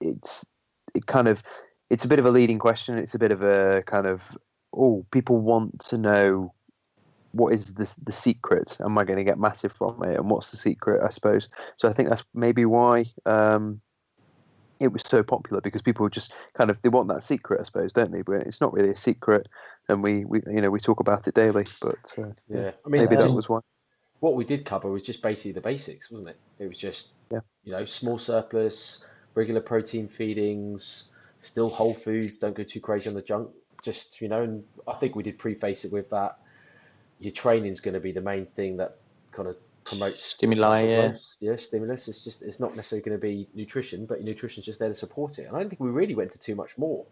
[0.00, 0.44] It's
[0.94, 1.42] it kind of
[1.90, 2.98] it's a bit of a leading question.
[2.98, 4.36] It's a bit of a kind of
[4.74, 6.54] oh people want to know
[7.32, 8.76] what is the the secret?
[8.80, 10.16] Am I going to get massive from it?
[10.16, 11.02] And what's the secret?
[11.04, 11.48] I suppose.
[11.76, 13.80] So I think that's maybe why um,
[14.80, 17.92] it was so popular because people just kind of they want that secret, I suppose,
[17.92, 18.22] don't they?
[18.22, 19.48] But it's not really a secret,
[19.88, 21.64] and we, we you know we talk about it daily.
[21.80, 23.60] But uh, Yeah, I mean, maybe that was why.
[24.20, 26.38] what we did cover was just basically the basics, wasn't it?
[26.58, 27.40] It was just, Yeah.
[27.64, 31.04] you know, small surplus, regular protein feedings,
[31.42, 33.50] still whole food, don't go too crazy on the junk.
[33.82, 36.38] Just, you know, and I think we did preface it with that
[37.18, 38.96] your training's going to be the main thing that
[39.32, 39.56] kind of
[39.86, 41.14] promotes Stimuli, yeah.
[41.40, 42.08] yeah, stimulus.
[42.08, 44.94] It's just, it's not necessarily going to be nutrition, but your nutrition's just there to
[44.94, 45.46] support it.
[45.46, 47.06] And I don't think we really went into too much more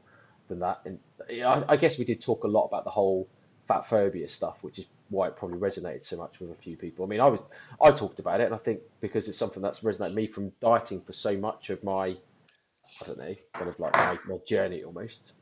[0.49, 0.81] than that.
[0.85, 0.99] And
[1.31, 3.29] you know, I, I guess we did talk a lot about the whole
[3.67, 7.05] fat phobia stuff, which is why it probably resonated so much with a few people.
[7.05, 7.41] I mean, I was
[7.81, 10.53] I talked about it, and I think because it's something that's resonated with me from
[10.61, 14.83] dieting for so much of my, I don't know, kind of like my, my journey
[14.83, 15.33] almost.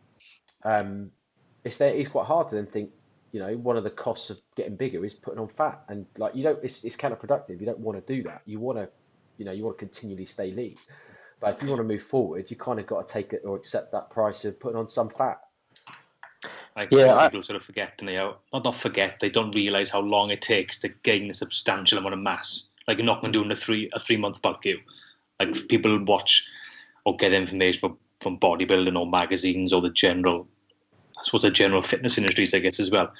[0.64, 1.10] Um,
[1.64, 1.94] it's there.
[1.94, 2.90] It's quite hard to then think.
[3.32, 6.34] You know, one of the costs of getting bigger is putting on fat, and like
[6.36, 6.62] you don't.
[6.62, 7.58] It's it's counterproductive.
[7.60, 8.42] You don't want to do that.
[8.44, 8.88] You want to,
[9.38, 10.76] you know, you want to continually stay lean.
[11.40, 13.56] But if you want to move forward, you kind of got to take it or
[13.56, 15.40] accept that price of putting on some fat.
[16.76, 19.28] Like Yeah, some I- people sort of forget, and they oh, not not forget, they
[19.28, 22.68] don't realise how long it takes to gain a substantial amount of mass.
[22.86, 24.78] Like you're not going to do in a three a three month bulk you.
[25.40, 26.48] Like people watch
[27.04, 30.46] or get information from from bodybuilding or magazines or the general,
[31.22, 33.12] I suppose the general fitness industries I guess as well.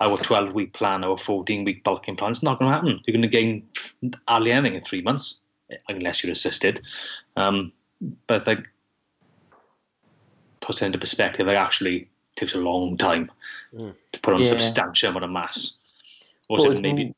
[0.00, 3.00] Our 12 week plan, our 14 week bulking plan, it's not going to happen.
[3.06, 3.68] You're going to gain
[4.26, 5.38] hardly anything in three months,
[5.88, 6.82] unless you're assisted.
[7.36, 7.72] Um,
[8.26, 8.68] but I think
[10.60, 13.30] puts it into perspective, it actually takes a long time
[13.72, 13.94] Mm.
[14.12, 14.50] to put on a Yeah.
[14.50, 15.76] substantial amount of mass.
[16.48, 17.14] Or What is was, maybe more,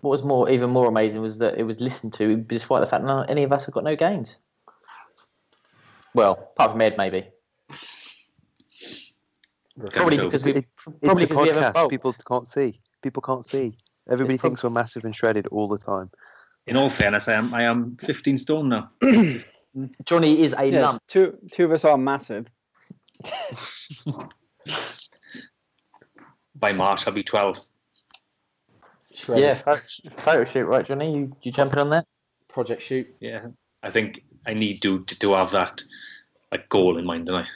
[0.00, 3.04] what was more, even more amazing was that it was listened to despite the fact
[3.04, 4.34] none, any of us have got no gains.
[6.14, 7.26] Well, apart from Ed, maybe.
[9.92, 11.90] Probably because we It- probably it's a because we have a podcast.
[11.90, 12.80] People can't see.
[13.02, 13.76] People can't see.
[14.10, 16.10] Everybody It's prob- thinks we're massive and shredded all the time.
[16.66, 18.90] in all fairness, I am I am 15 stone now.
[20.04, 21.02] Johnny is a Yeah, lump.
[21.08, 22.46] two two of us are massive.
[26.54, 27.60] By March, I'll be 12.
[29.14, 29.44] Shredded.
[29.44, 29.82] Yeah, photo,
[30.18, 31.14] photo shoot, right, Johnny?
[31.16, 32.06] You you jumping on that?
[32.48, 33.06] Project shoot.
[33.20, 33.46] Yeah,
[33.82, 35.82] I think I need to to, to have that
[36.52, 37.46] like goal in mind, don't I?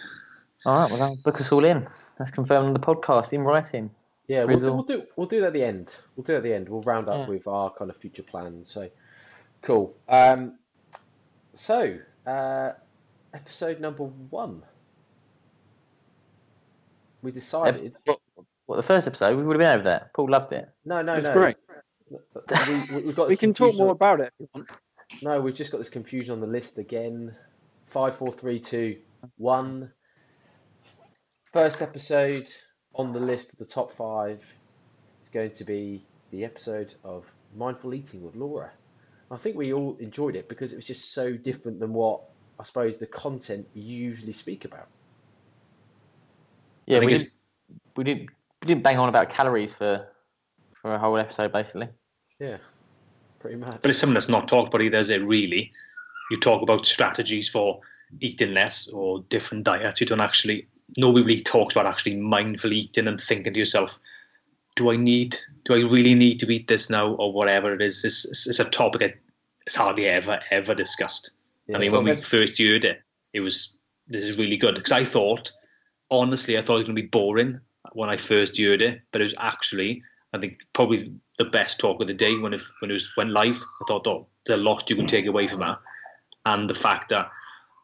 [0.65, 1.89] All right, well, that'll book us all in.
[2.23, 3.91] That's confirmed on the podcast in writing.
[4.29, 5.97] Yeah, we'll do, we'll do we'll do that at the end.
[6.15, 6.69] We'll do it at the end.
[6.69, 7.35] We'll round up Yeah.
[7.35, 8.71] with our kind of future plans.
[8.71, 8.89] So
[9.63, 9.93] cool.
[10.09, 10.57] Um,
[11.55, 12.71] so uh,
[13.35, 14.63] episode number one.
[17.23, 17.97] We decided.
[18.05, 18.21] What,
[18.67, 19.37] what, the first episode?
[19.37, 20.15] We would have been over that.
[20.15, 20.69] Paul loved it.
[20.85, 21.33] No, no, It's no.
[21.33, 21.57] great.
[22.09, 22.19] We,
[22.95, 24.69] we, we've got We can talk more on- about it if you want.
[25.23, 27.35] No, we've just got this confusion on the list again.
[27.89, 28.99] Five, four, three, two,
[29.39, 29.91] one.
[31.53, 32.49] First episode
[32.95, 34.41] on the list of the top five
[35.23, 38.71] is going to be the episode of Mindful Eating with Laura.
[39.31, 42.21] I think we all enjoyed it because it was just so different than what
[42.59, 44.89] I suppose the content we usually speak about.
[46.87, 47.33] Yeah, I we it's- didn't,
[47.97, 48.31] we didn't
[48.63, 50.07] we didn't bang on about calories for
[50.81, 51.89] for a whole episode basically.
[52.39, 52.59] Yeah,
[53.41, 53.81] pretty much.
[53.83, 55.73] But it's something that's not talked about either, is it really?
[56.31, 57.81] You talk about strategies for
[58.21, 60.01] eating less or different diets.
[60.01, 63.99] You don't actually, nobody really talks about actually mindful eating and thinking to yourself,
[64.77, 68.05] do I need, do I really need to eat this now or whatever it is?
[68.05, 69.15] It's, it's, it's a topic that
[69.67, 71.33] it's hardly ever, ever discussed.
[71.67, 73.03] Yeah, I mean, when we first heard it,
[73.33, 73.79] it was,
[74.09, 74.75] this is really good.
[74.75, 75.53] Because I thought,
[76.11, 77.61] honestly, I thought it was going to be boring
[77.93, 80.03] when I first heard it, but it was actually,
[80.33, 83.31] I think, probably the best talk of the day when it, when it was went
[83.31, 83.63] live.
[83.81, 85.79] I thought, oh, there's a lot you can take away from that.
[86.47, 87.31] And the fact that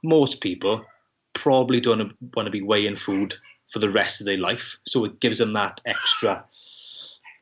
[0.03, 0.85] most people
[1.39, 3.35] probably don't want to be weighing food
[3.73, 4.79] for the rest of their life.
[4.87, 6.45] So it gives them that extra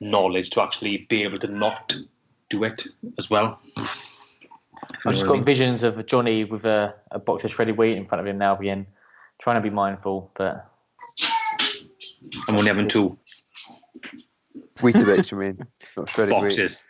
[0.00, 1.96] knowledge to actually be able to not
[2.50, 2.86] do it
[3.18, 3.60] as well.
[3.76, 5.44] I've just what I got mean.
[5.44, 8.56] visions of Johnny with a, a box of shredded wheat in front of him now
[8.56, 8.86] being
[9.38, 10.70] trying to be mindful, but
[12.48, 13.18] I'm only having two
[14.76, 15.58] Weetabix, you mean?
[15.96, 16.40] Not shredded wheat.
[16.40, 16.84] boxes.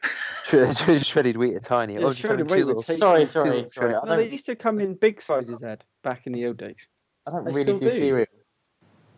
[0.49, 1.95] Shredded, shredded wheat are tiny.
[1.95, 3.95] Yeah, oh, shredded wheat little- would sorry, sorry, sorry.
[4.05, 6.89] No, they used to come in big sizes, Ed, back in the old days.
[7.27, 7.97] I don't They really still do do.
[7.97, 8.27] cereal.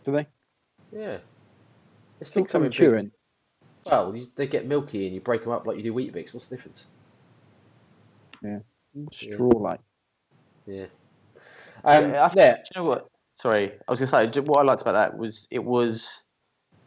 [0.05, 0.27] Do they?
[0.93, 1.19] Yeah.
[1.19, 1.21] They
[2.21, 3.11] I still think come some chewing.
[3.85, 6.35] Well, you, they get milky and you break them up like you do Weetabix.
[6.35, 6.87] What's the difference?
[8.43, 8.59] Yeah.
[9.13, 9.81] Straw like.
[10.67, 10.87] Yeah.
[11.85, 12.55] Um, Yeah, I- yeah.
[12.57, 13.09] Do you know what?
[13.35, 16.25] Sorry, I was going to say what I liked about that was it was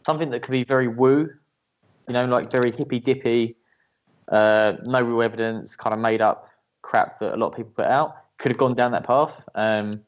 [0.06, 1.30] something that could be very woo,
[2.08, 3.56] you know, like very hippy dippy,
[4.30, 6.50] uh, no real evidence, kind of made up
[6.82, 8.16] crap that a lot of people put out.
[8.38, 10.02] Could have gone down that path, um,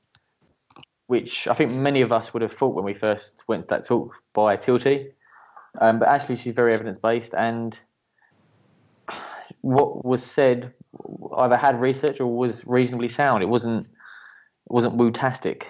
[1.14, 3.86] which I think many of us would have thought when we first went to that
[3.86, 5.12] talk by Tilty.
[5.80, 7.78] Um, but actually, she's very evidence based, and
[9.62, 10.74] what was said
[11.38, 13.44] either had research or was reasonably sound.
[13.44, 15.68] It wasn't it wasn't woo-tastic.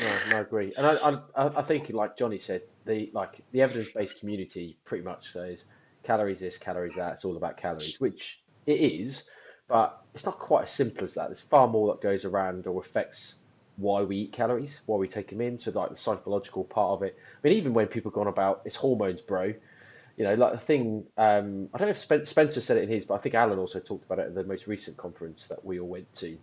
[0.00, 0.94] No, I agree, and I,
[1.36, 5.66] I, I think, like Johnny said, the like the evidence-based community pretty much says
[6.02, 7.12] calories this, calories that.
[7.12, 9.24] It's all about calories, which it is,
[9.68, 11.28] but it's not quite as simple as that.
[11.28, 13.34] There's far more that goes around or affects
[13.76, 17.02] why we eat calories, why we take them in, so like the psychological part of
[17.02, 17.16] it.
[17.18, 19.54] I mean, even when people go on about it's hormones, bro.
[20.16, 21.06] You know, like the thing.
[21.18, 23.80] Um, I don't know if Spencer said it in his, but I think Alan also
[23.80, 26.38] talked about it at the most recent conference that we all went to,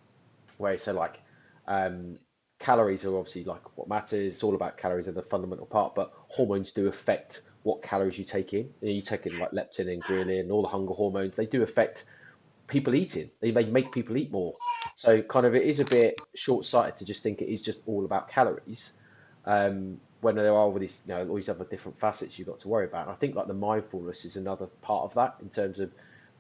[0.58, 1.20] where he said like
[1.68, 2.18] um,
[2.60, 4.34] calories are obviously like what matters.
[4.34, 8.26] It's all about calories and the fundamental part, but hormones do affect what calories you
[8.26, 8.70] take in.
[8.82, 11.36] You, know, you take in like leptin and ghrelin all the hunger hormones.
[11.36, 12.06] They do affect
[12.68, 13.30] people eating.
[13.40, 14.54] They, they make people eat more.
[14.96, 18.06] So kind of it is a bit short-sighted to just think it is just all
[18.06, 18.92] about calories.
[19.46, 22.60] Um, when there are all these, you know, all these other different facets you've got
[22.62, 23.08] to worry about.
[23.08, 25.92] And I think like the mindfulness is another part of that in terms of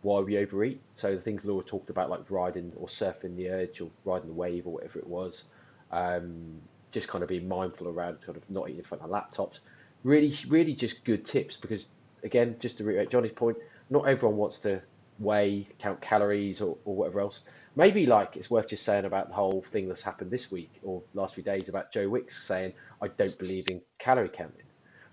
[0.02, 0.82] why we overeat.
[0.96, 4.34] So the things Laura talked about, like riding or surfing the urge or riding the
[4.34, 5.44] wave or whatever it was,
[5.92, 9.60] um, just kind of being mindful around sort of not eating in front of laptops.
[10.04, 11.90] Really, really just good tips because,
[12.24, 13.58] again, just to reiterate Johnny's point,
[13.90, 14.82] not everyone wants to
[15.20, 17.42] weigh, count calories or, or whatever else.
[17.76, 21.02] Maybe like it's worth just saying about the whole thing that's happened this week or
[21.14, 24.66] last few days about Joe Wicks saying, I don't believe in calorie counting.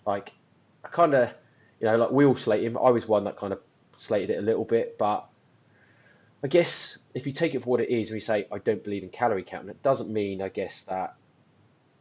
[0.06, 0.32] Like,
[0.84, 1.32] I kind of,
[1.80, 2.76] you know, like we all slate him.
[2.76, 3.60] I was one that kind of
[3.96, 5.26] slated it a little bit, but
[6.42, 8.82] I guess if you take it for what it is and you say, I don't
[8.82, 11.14] believe in calorie counting, it doesn't mean, I guess, that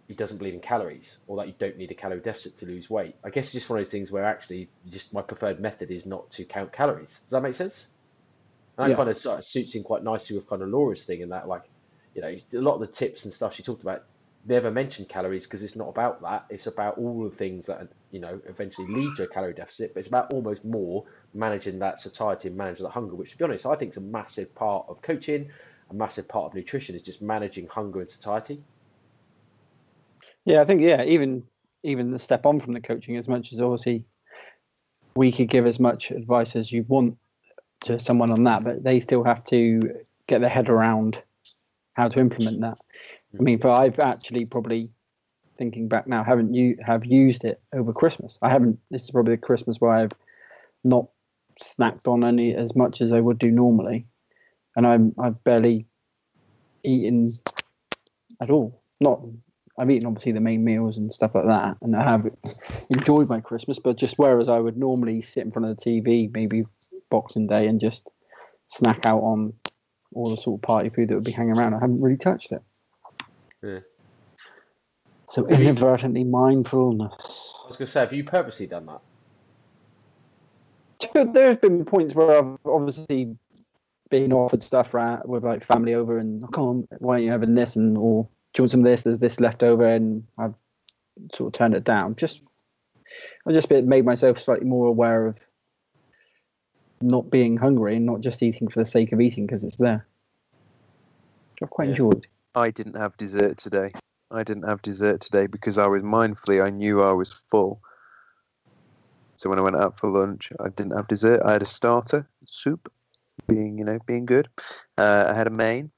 [0.09, 2.89] he doesn't believe in calories or that you don't need a calorie deficit to lose
[2.89, 3.15] weight.
[3.23, 6.05] I guess it's just one of those things where actually just my preferred method is
[6.07, 7.21] not to count calories.
[7.21, 7.87] Does that make sense?
[8.77, 8.95] And that Yeah.
[8.95, 11.47] kind of sort of suits in quite nicely with kind of Laura's thing and that,
[11.47, 11.63] like,
[12.15, 14.01] you know, a lot of the tips and stuff she talked about
[14.45, 16.45] never mentioned calories because it's not about that.
[16.49, 19.99] It's about all the things that, you know, eventually lead to a calorie deficit, but
[19.99, 23.65] it's about almost more managing that satiety and managing that hunger, which to be honest,
[23.65, 25.51] I think is a massive part of coaching,
[25.91, 28.63] a massive part of nutrition is just managing hunger and satiety.
[30.49, 31.43] Yeah, I think yeah, even
[31.83, 34.03] even the step on from the coaching, as much as obviously
[35.15, 37.17] we could give as much advice as you want
[37.81, 39.79] to someone on that, but they still have to
[40.25, 41.21] get their head around
[41.93, 42.79] how to implement that.
[43.39, 44.89] I mean, for I've actually probably
[45.59, 48.39] thinking back now, haven't you have used it over Christmas?
[48.41, 48.79] I haven't.
[48.89, 50.13] This is probably the Christmas where I've
[50.83, 51.09] not
[51.61, 54.07] snacked on any as much as I would do normally,
[54.75, 55.85] and I'm I've barely
[56.83, 57.31] eaten
[58.41, 58.81] at all.
[58.99, 59.21] Not
[59.79, 62.27] I've eaten obviously the main meals and stuff like that, and I have
[62.89, 63.79] enjoyed my Christmas.
[63.79, 66.65] But just whereas I would normally sit in front of the TV, maybe
[67.09, 68.07] Boxing Day, and just
[68.67, 69.53] snack out on
[70.13, 72.51] all the sort of party food that would be hanging around, I haven't really touched
[72.51, 72.61] it.
[73.63, 73.79] Yeah.
[75.29, 77.53] So Have you- inadvertently mindfulness.
[77.63, 79.01] I was going to say, have you purposely done that?
[81.33, 83.37] There have been points where I've obviously
[84.09, 87.31] been offered stuff right, with like family over and oh, come on, why aren't you
[87.31, 89.03] having this and or do you want some of this?
[89.03, 90.55] There's this left over and I've
[91.33, 92.15] sort of turned it down.
[92.15, 92.41] Just
[93.45, 95.37] I've just made myself slightly more aware of
[97.01, 100.05] not being hungry and not just eating for the sake of eating because it's there.
[101.51, 101.91] Which I've quite Yeah.
[101.91, 102.27] enjoyed.
[102.55, 103.93] I didn't have dessert today.
[104.31, 107.81] I didn't have dessert today because I was mindfully, I knew I was full.
[109.37, 111.41] So when I went out for lunch, I didn't have dessert.
[111.45, 112.91] I had a starter, soup,
[113.47, 114.49] being you know being good.
[114.97, 115.91] Uh, I had a main,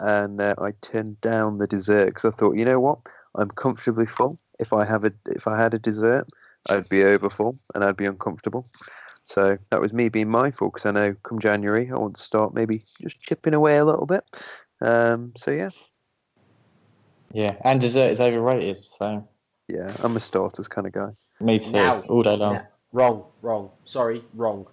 [0.00, 2.98] and uh, I turned down the dessert because I thought, you know what,
[3.34, 4.38] I'm comfortably full.
[4.58, 6.26] If I have a if I had a dessert,
[6.68, 8.66] I'd be over full and I'd be uncomfortable.
[9.24, 12.54] So that was me being mindful because I know come January I want to start
[12.54, 14.24] maybe just chipping away a little bit.
[14.80, 15.70] Um, so yeah,
[17.32, 18.84] Yeah, and dessert is overrated.
[18.84, 19.28] So
[19.68, 21.10] yeah, I'm a starters kind of guy.
[21.40, 22.02] me too, Now.
[22.08, 22.54] all day long.
[22.54, 22.60] Nah,
[22.92, 23.70] wrong, wrong.
[23.84, 24.66] Sorry, wrong.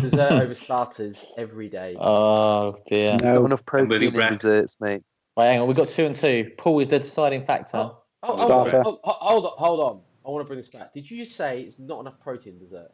[0.00, 1.96] Dessert over starters every day.
[1.98, 3.18] Oh dear.
[3.18, 4.32] Not No, enough with you, protein in Brett.
[4.32, 5.02] desserts, mate.
[5.36, 6.52] Right, hang on, we've got two and two.
[6.56, 7.78] Paul is the deciding factor.
[7.78, 8.76] Oh, oh, hold, Starter.
[8.78, 10.00] on, hold, hold on, hold on.
[10.26, 10.94] I want to bring this back.
[10.94, 12.90] Did you just say it's not enough protein in dessert?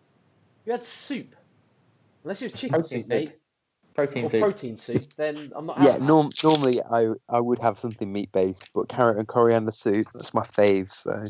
[0.64, 1.34] You had soup.
[2.24, 3.10] Unless it was chicken Protein soup, soup.
[3.10, 3.32] mate,
[3.94, 4.40] Protein or soup.
[4.40, 8.68] protein soup, then I'm not Yeah, norm- normally I I would have something meat based,
[8.74, 10.92] but carrot and coriander soup that's my fave.
[10.92, 11.28] So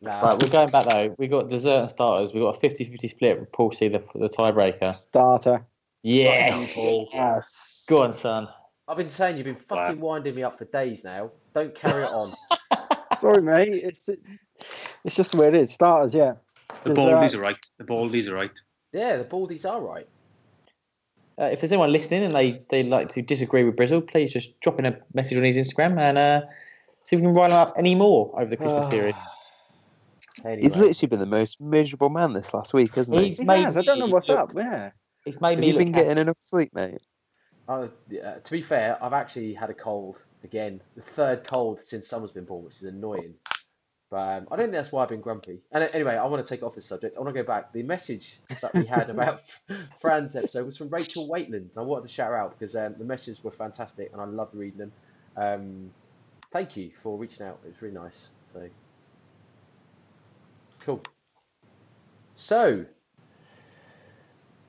[0.00, 0.20] Nah.
[0.20, 1.14] Right, we're going back though.
[1.18, 2.32] We got dessert and starters.
[2.32, 3.40] We got a 50-50 split.
[3.40, 4.92] with Paul C the the tiebreaker.
[4.92, 5.64] starter.
[6.02, 6.74] Yes.
[6.76, 7.08] Paul.
[7.12, 7.86] Yes.
[7.88, 8.48] Go on, son.
[8.86, 11.30] I've been saying you've been fucking winding me up for days now.
[11.54, 12.34] Don't carry it on.
[13.20, 13.74] Sorry, mate.
[13.74, 14.08] It's
[15.04, 15.72] it's just the way it is.
[15.72, 16.34] Starters, yeah.
[16.84, 17.56] The Does Baldies that- are right.
[17.78, 18.60] The Baldies are right.
[18.92, 20.08] Yeah, the Baldies are right.
[21.40, 24.58] Uh, if there's anyone listening and they they like to disagree with Brizzle, please just
[24.60, 26.40] drop in a message on his Instagram and uh,
[27.04, 29.14] see if we can rile him up any more over the Christmas period.
[30.44, 30.62] Anyway.
[30.62, 33.26] He's literally been the most miserable man this last week, hasn't he?
[33.28, 33.76] He's He made has.
[33.76, 34.50] I don't know what's look- up.
[34.54, 34.90] Yeah.
[35.26, 37.02] It's made Have me you look been getting enough sleep, mate?
[37.68, 40.80] Uh, yeah, to be fair, I've actually had a cold again.
[40.96, 43.34] The third cold since summer's been born, which is annoying.
[44.10, 45.60] But um, I don't think that's why I've been grumpy.
[45.70, 47.16] And uh, anyway, I want to take off this subject.
[47.18, 47.74] I want to go back.
[47.74, 49.42] The message that we had about
[50.00, 51.76] Fran's episode was from Rachel Waitland.
[51.76, 54.54] I wanted to shout her out because um, the messages were fantastic and I loved
[54.54, 54.92] reading them.
[55.36, 55.90] Um,
[56.52, 57.58] thank you for reaching out.
[57.64, 58.28] It was really nice.
[58.50, 58.66] So
[60.88, 61.02] cool.
[62.34, 62.84] So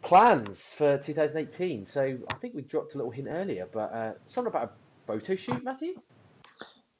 [0.01, 1.85] plans for 2018.
[1.85, 4.71] So I think we dropped a little hint earlier, but uh, something about a
[5.07, 5.93] photo shoot, Matthew.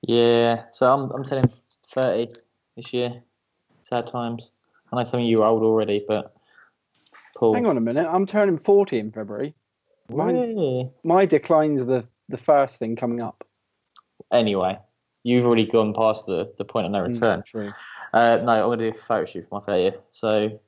[0.01, 1.51] Yeah, so I'm I'm turning
[1.87, 2.33] thirty
[2.77, 3.21] this year.
[3.83, 4.53] Sad times.
[4.91, 6.33] I know some of you are old already, but
[7.35, 7.53] Paul.
[7.55, 8.07] Hang on a minute.
[8.09, 9.53] I'm turning 40 in February.
[10.09, 10.89] Mine, Really?
[11.03, 13.43] my decline's the the first thing coming up.
[14.31, 14.79] Anyway,
[15.29, 17.39] you've already gone past the, the point of no return.
[17.41, 17.71] Mm, True.
[18.13, 19.97] Uh, no, I'm going to do a photo shoot for my 30th.
[20.11, 20.59] So,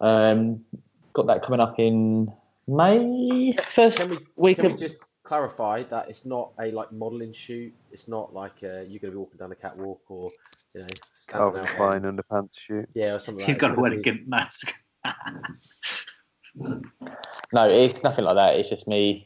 [0.00, 0.64] um,
[1.12, 2.30] got that coming up in
[2.68, 3.56] May.
[3.70, 7.72] First Can we, week can we just clarify that it's not a like modelling shoot?
[7.90, 10.30] It's not like uh, you're going to be walking down the catwalk or
[10.74, 10.86] you know
[11.18, 12.88] standing Calvin out Klein on- underpants shoot.
[12.94, 13.60] yeah, or something like He's that.
[13.60, 14.74] got to It's wear gonna a gimp mask.
[17.52, 18.56] No, it's nothing like that.
[18.56, 19.24] It's just me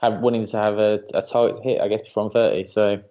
[0.00, 2.66] have, wanting to have a, a target to hit, I guess, before I'm 30.
[2.68, 3.02] So,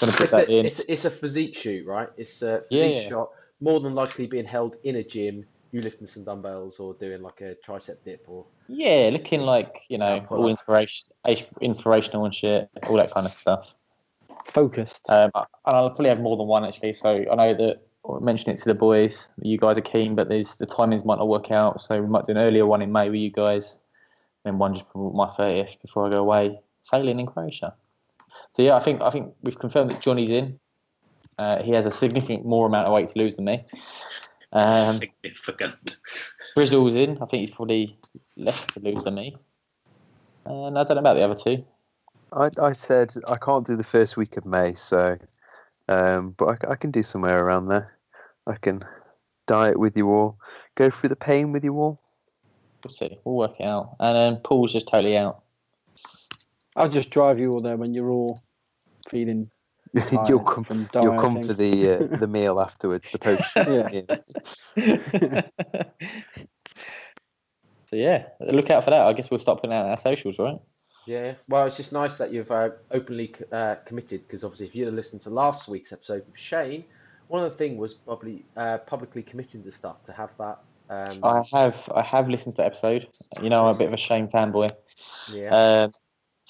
[0.00, 0.66] going to put It's that a, in.
[0.66, 2.08] it's, a- it's a physique shoot, right?
[2.16, 3.08] It's a physique yeah.
[3.08, 7.22] shot, more than likely being held in a gym, you lifting some dumbbells or doing
[7.22, 10.50] like a tricep dip or Yeah, looking like, you know, Yeah, all up.
[10.50, 11.08] inspiration,
[11.60, 13.74] inspirational and shit, all that kind of stuff.
[14.44, 15.08] Focused.
[15.08, 16.92] Um, and I'll probably have more than one actually.
[16.92, 19.30] So I know that I mentioned it to the boys.
[19.42, 21.80] You guys are keen, but there's the timings might not work out.
[21.80, 23.78] So we might do an earlier one in May with you guys,
[24.44, 27.74] then one just for my thirtieth before I go away sailing in Croatia.
[28.56, 30.58] So yeah, I think I think we've confirmed that Johnny's in.
[31.38, 33.64] Uh, he has a significant more amount of weight to lose than me.
[34.52, 35.76] Um, Significant.
[36.56, 37.18] Brizzle's in.
[37.20, 37.98] I think he's probably
[38.36, 39.36] less to lose than me.
[40.46, 41.64] And I don't know about the other two.
[42.32, 45.18] I, I said I can't do the first week of May, so
[45.88, 47.98] um, but I, I can do somewhere around there.
[48.46, 48.84] I can
[49.46, 50.38] diet with you all,
[50.74, 52.00] go through the pain with you all.
[52.84, 53.18] We'll see.
[53.24, 53.96] We'll work it out.
[54.00, 55.42] And then Paul's just totally out.
[56.76, 58.40] I'll just drive you all there when you're all
[59.08, 59.50] feeling
[59.96, 60.64] tired you'll come.
[60.64, 63.10] from You'll come for the uh, the meal afterwards.
[63.10, 63.52] The post.
[64.76, 65.42] Yeah.
[67.86, 69.06] so yeah, look out for that.
[69.06, 70.58] I guess we'll start putting out our socials, right?
[71.06, 74.84] Yeah, well, it's just nice that you've uh, openly uh, committed because obviously, if you
[74.84, 76.84] had listened to last week's episode with Shane,
[77.28, 80.58] one of the things was probably uh, publicly committing to stuff to have that.
[80.90, 83.08] Um, I have I have listened to the episode.
[83.40, 84.70] You know, I'm a bit of a Shane fanboy.
[85.32, 85.92] yeah, Um,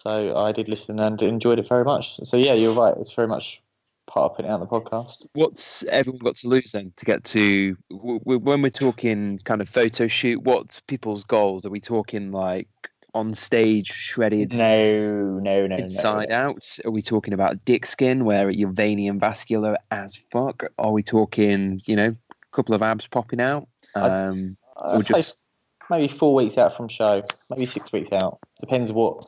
[0.07, 2.21] so I did listen and enjoyed it very much.
[2.25, 2.95] So yeah, you're right.
[2.97, 3.61] It's very much
[4.07, 5.27] part of putting out the podcast.
[5.33, 10.07] What's everyone got to lose then to get to when we're talking kind of photo
[10.07, 10.41] shoot?
[10.43, 11.67] What's people's goals?
[11.67, 12.69] Are we talking like
[13.15, 16.37] on stage shredded No, no, no, inside no.
[16.37, 16.79] out?
[16.85, 20.63] Are we talking about dick skin where you're veiny and vascular as fuck?
[20.79, 23.67] Are we talking you know a couple of abs popping out?
[23.97, 25.47] I'd- Um, I'd Or say just-
[25.91, 28.39] maybe four weeks out from show, maybe six weeks out.
[28.61, 29.27] Depends what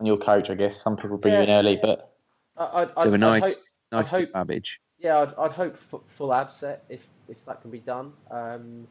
[0.00, 0.80] on your coach, I guess.
[0.80, 2.12] Some people bring you in early, but
[2.56, 4.80] I, I'd, so I'd, a I'd nice hope, nice hope- babbage.
[4.98, 8.12] yeah, I'd, I'd hope f- full ab set if if that can be done.
[8.30, 8.88] Um,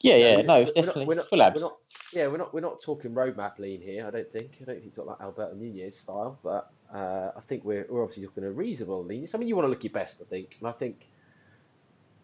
[0.00, 1.54] yeah, yeah, we're- no, we're it's not- definitely we're not- full abs.
[1.56, 1.76] We're not,
[2.12, 4.06] yeah, we're not we're not talking roadmap lean here.
[4.06, 4.50] I don't think.
[4.60, 8.24] I don't think it's like Alberto Nunez style, but uh, I think we're we're obviously
[8.24, 9.34] looking at reasonable leanness.
[9.34, 11.06] I mean, you want to look your best, I think, and I think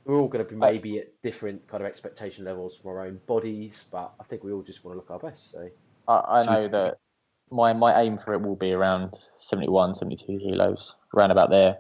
[0.05, 3.21] we're all going to be maybe at different kind of expectation levels from our own
[3.27, 5.51] bodies, but I think we all just want to look our best.
[5.51, 5.69] So
[6.07, 6.99] I, I know that
[7.51, 11.79] my my aim for it will be around 71, 72 kilos, around about there.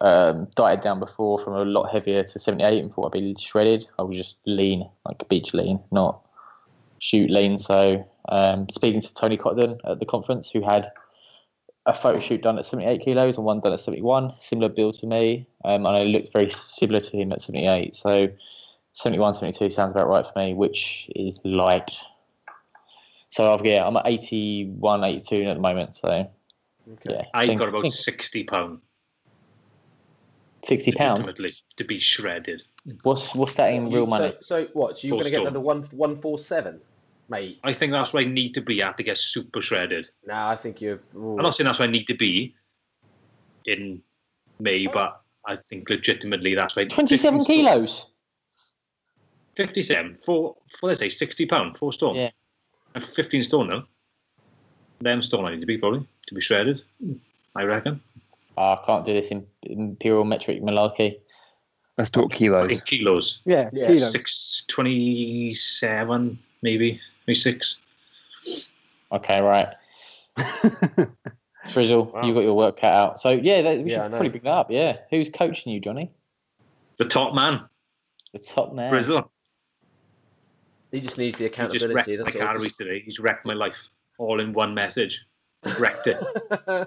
[0.00, 3.86] Um, dieted down before from a lot heavier to 78 and thought I'd be shredded.
[3.98, 6.20] I was just lean, like beach lean, not
[6.98, 7.58] shoot lean.
[7.58, 10.90] So um, speaking to Tony Cotton at the conference, who had
[11.86, 15.06] a photo shoot done at 78 kilos and one done at 71, similar build to
[15.06, 17.94] me, um, and I looked very similar to him at 78.
[17.94, 18.28] So
[18.94, 21.92] 71, 72 sounds about right for me, which is light.
[23.34, 25.96] So I've yeah, I'm at 81, 82 at the moment.
[25.96, 26.30] So okay.
[27.04, 28.78] yeah, ah, I've think- got about think sixty pound
[30.62, 31.18] 60 pound.
[31.18, 32.62] ultimately to be shredded.
[33.02, 34.34] What's what's that in real money?
[34.40, 35.00] So, so what?
[35.00, 35.46] So you're going to get stone.
[35.46, 36.80] down to one one four seven,
[37.28, 37.58] mate?
[37.64, 40.08] I think that's where I need to be at to get super shredded.
[40.24, 41.00] Nah, I think you're.
[41.16, 41.36] ooh.
[41.36, 42.54] I'm not saying that's where I need to be
[43.64, 44.00] in
[44.60, 48.06] May, but I think legitimately that's where 27 kilos.
[49.56, 50.18] 57.
[50.18, 51.16] Four, what did they say?
[51.16, 52.14] 60 pound, four stone.
[52.14, 52.30] Yeah.
[52.94, 53.84] And 15 stone now.
[55.00, 56.82] Them stone I need to be probably to be shredded.
[57.56, 58.00] I reckon.
[58.56, 61.18] Oh, I can't do this in imperial metric malarkey.
[61.98, 62.72] Let's talk kilos.
[62.72, 63.42] In kilos.
[63.44, 63.98] Yeah, Yeah, kilo.
[64.10, 67.78] Six twenty-seven, maybe, maybe six.
[69.12, 69.68] Okay, right.
[71.70, 72.22] Frizzle, Wow.
[72.26, 73.20] you got your work cut out.
[73.20, 74.16] So yeah, that, we Yeah, should know.
[74.16, 74.70] probably bring that up.
[74.70, 76.10] Yeah, who's coaching you, Johnny?
[76.98, 77.62] The top man,
[78.32, 78.92] The top man.
[78.92, 79.28] Brizzle.
[80.94, 81.94] He just needs the He just accountability.
[81.94, 82.46] wrecked my that's all.
[82.46, 83.02] calories today.
[83.04, 85.26] He's wrecked my life, all in one message.
[85.76, 86.22] Wrecked it.
[86.68, 86.84] uh,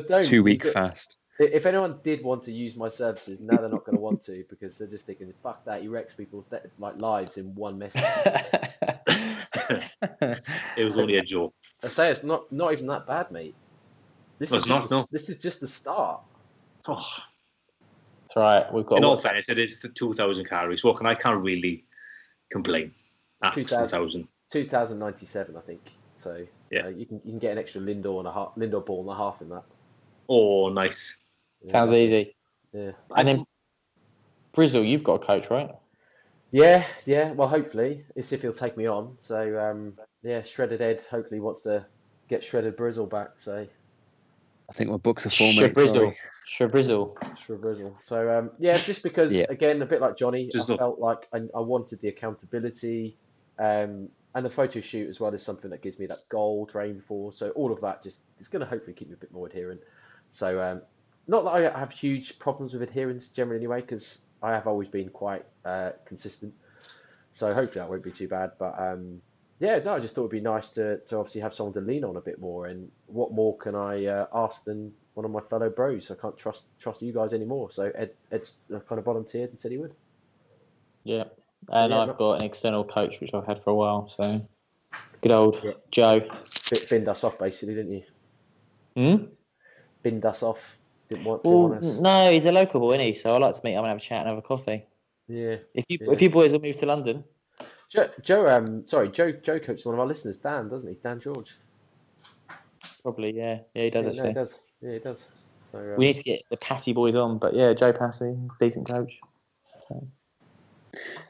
[0.00, 0.24] don't.
[0.24, 1.16] Two week You fast.
[1.38, 4.44] If anyone did want to use my services, now they're not going to want to
[4.48, 8.02] because they're just thinking, "Fuck that!" He wrecks people's de- like lives in one message.
[10.76, 11.54] It was only a joke.
[11.82, 13.54] I say it's not not even that bad, mate.
[14.38, 15.06] This No, is just not, the, no.
[15.10, 16.22] This is just the start.
[16.86, 17.06] Oh,
[18.22, 18.72] That's right.
[18.72, 18.96] We've got.
[18.98, 20.82] in all WhatsApp- fairness, it is the 2,000 calories.
[20.82, 21.84] What can I can't really
[22.50, 22.92] complain.
[23.42, 23.88] At 2,000.
[23.90, 24.28] 2,000.
[24.50, 25.80] 2097, I think.
[26.16, 26.86] So Yeah.
[26.86, 29.10] uh, you can you can get an extra Lindor and a half, Lindor ball and
[29.10, 29.64] a half in that.
[30.28, 31.16] Oh, nice.
[31.62, 31.72] Yeah.
[31.72, 32.36] Sounds easy.
[32.72, 32.92] Yeah.
[33.16, 33.46] And then
[34.54, 35.70] Brizzle, you've got a coach, right?
[36.50, 37.32] Yeah, yeah.
[37.32, 39.14] Well, hopefully, it's if he'll take me on.
[39.18, 41.84] So um, yeah, shredded Ed hopefully wants to
[42.28, 43.30] get shredded Brizzle back.
[43.38, 43.66] So
[44.68, 45.78] I think my books are the four minutes.
[45.78, 47.14] Shabrizzle.
[47.34, 47.94] Shabrizzle.
[48.02, 49.46] So um, yeah, just because Yeah.
[49.48, 53.16] again, a bit like Johnny, Just I look- felt like I, I wanted the accountability,
[53.58, 56.80] um, and the photo shoot as well is something that gives me that goal to
[56.80, 57.32] aim for.
[57.32, 59.80] So all of that just is going to hopefully keep me a bit more adherent.
[60.30, 60.82] So um,
[61.28, 65.08] not that I have huge problems with adherence generally anyway, because I have always been
[65.08, 66.52] quite uh, consistent.
[67.32, 68.52] So hopefully that won't be too bad.
[68.58, 69.22] But um,
[69.60, 72.04] yeah, no, I just thought it'd be nice to, to obviously have someone to lean
[72.04, 72.66] on a bit more.
[72.66, 76.10] And what more can I uh, ask than one of my fellow bros?
[76.10, 77.70] I can't trust trust you guys anymore.
[77.70, 79.94] So Ed Ed's kind of volunteered and said he would.
[81.04, 81.24] Yeah.
[81.70, 84.08] And Yeah, I've got an external coach which I've had for a while.
[84.08, 84.40] So
[85.20, 85.72] good old Yeah.
[85.90, 86.20] Joe.
[86.70, 88.02] Bit, binned us off basically, didn't you?
[88.96, 89.24] Hmm?
[90.02, 90.78] Binned us off.
[91.10, 91.94] Didn't want, didn't Well, want us.
[91.96, 93.14] no, he's a local boy, isn't he?
[93.14, 94.84] So I like to meet him and have a chat and have a coffee.
[95.28, 95.56] Yeah.
[95.74, 96.12] If you Yeah.
[96.12, 97.24] if you boys will move to London,
[97.90, 100.96] Joe, Joe, um, sorry, Joe, Joe coaches one of our listeners, Dan, doesn't he?
[101.02, 101.54] Dan George.
[103.02, 104.22] probably yeah, yeah, he does yeah, actually.
[104.22, 104.60] no, he does.
[104.80, 105.28] Yeah, he does.
[105.72, 108.88] So um, We need to get the Passy boys on, but yeah, Joe Passy, decent
[108.88, 109.20] coach.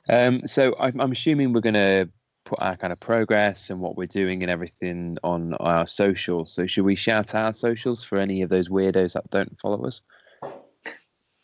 [0.09, 2.09] Um, so I'm, I'm assuming we're going to
[2.45, 6.53] put our kind of progress and what we're doing and everything on our socials.
[6.53, 9.87] So should we shout out our socials for any of those weirdos that don't follow
[9.87, 10.03] us?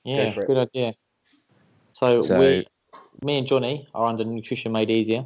[0.05, 0.95] Yeah, for good idea.
[1.93, 2.67] So, So- we,
[3.23, 5.25] me and Johnny are under Nutrition Made Easier,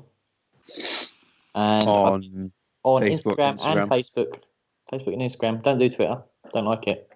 [1.54, 3.82] and On on Facebook, Instagram, Instagram.
[3.82, 4.38] and Facebook,
[4.92, 5.62] Facebook and Instagram.
[5.62, 6.22] Don't do Twitter.
[6.52, 7.10] Don't like it.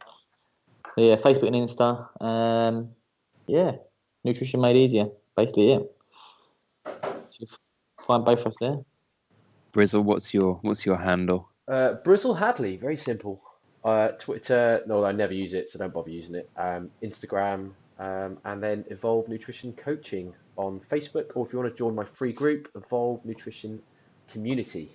[0.95, 2.23] So yeah, Facebook and Insta.
[2.23, 2.91] Um,
[3.47, 3.73] yeah,
[4.25, 5.09] Nutrition Made Easier.
[5.37, 5.95] Basically it.
[7.31, 7.47] So
[8.07, 8.79] find both of us there.
[9.73, 11.49] Brizzle, what's your what's your handle?
[11.69, 13.41] Uh, Brizzle Hadley, very simple.
[13.85, 16.51] Uh, Twitter, no, I never use it, so don't bother using it.
[16.57, 21.77] Um, Instagram, um, and then Evolve Nutrition Coaching on Facebook, or if you want to
[21.77, 23.81] join my free group, Evolve Nutrition
[24.31, 24.95] Community.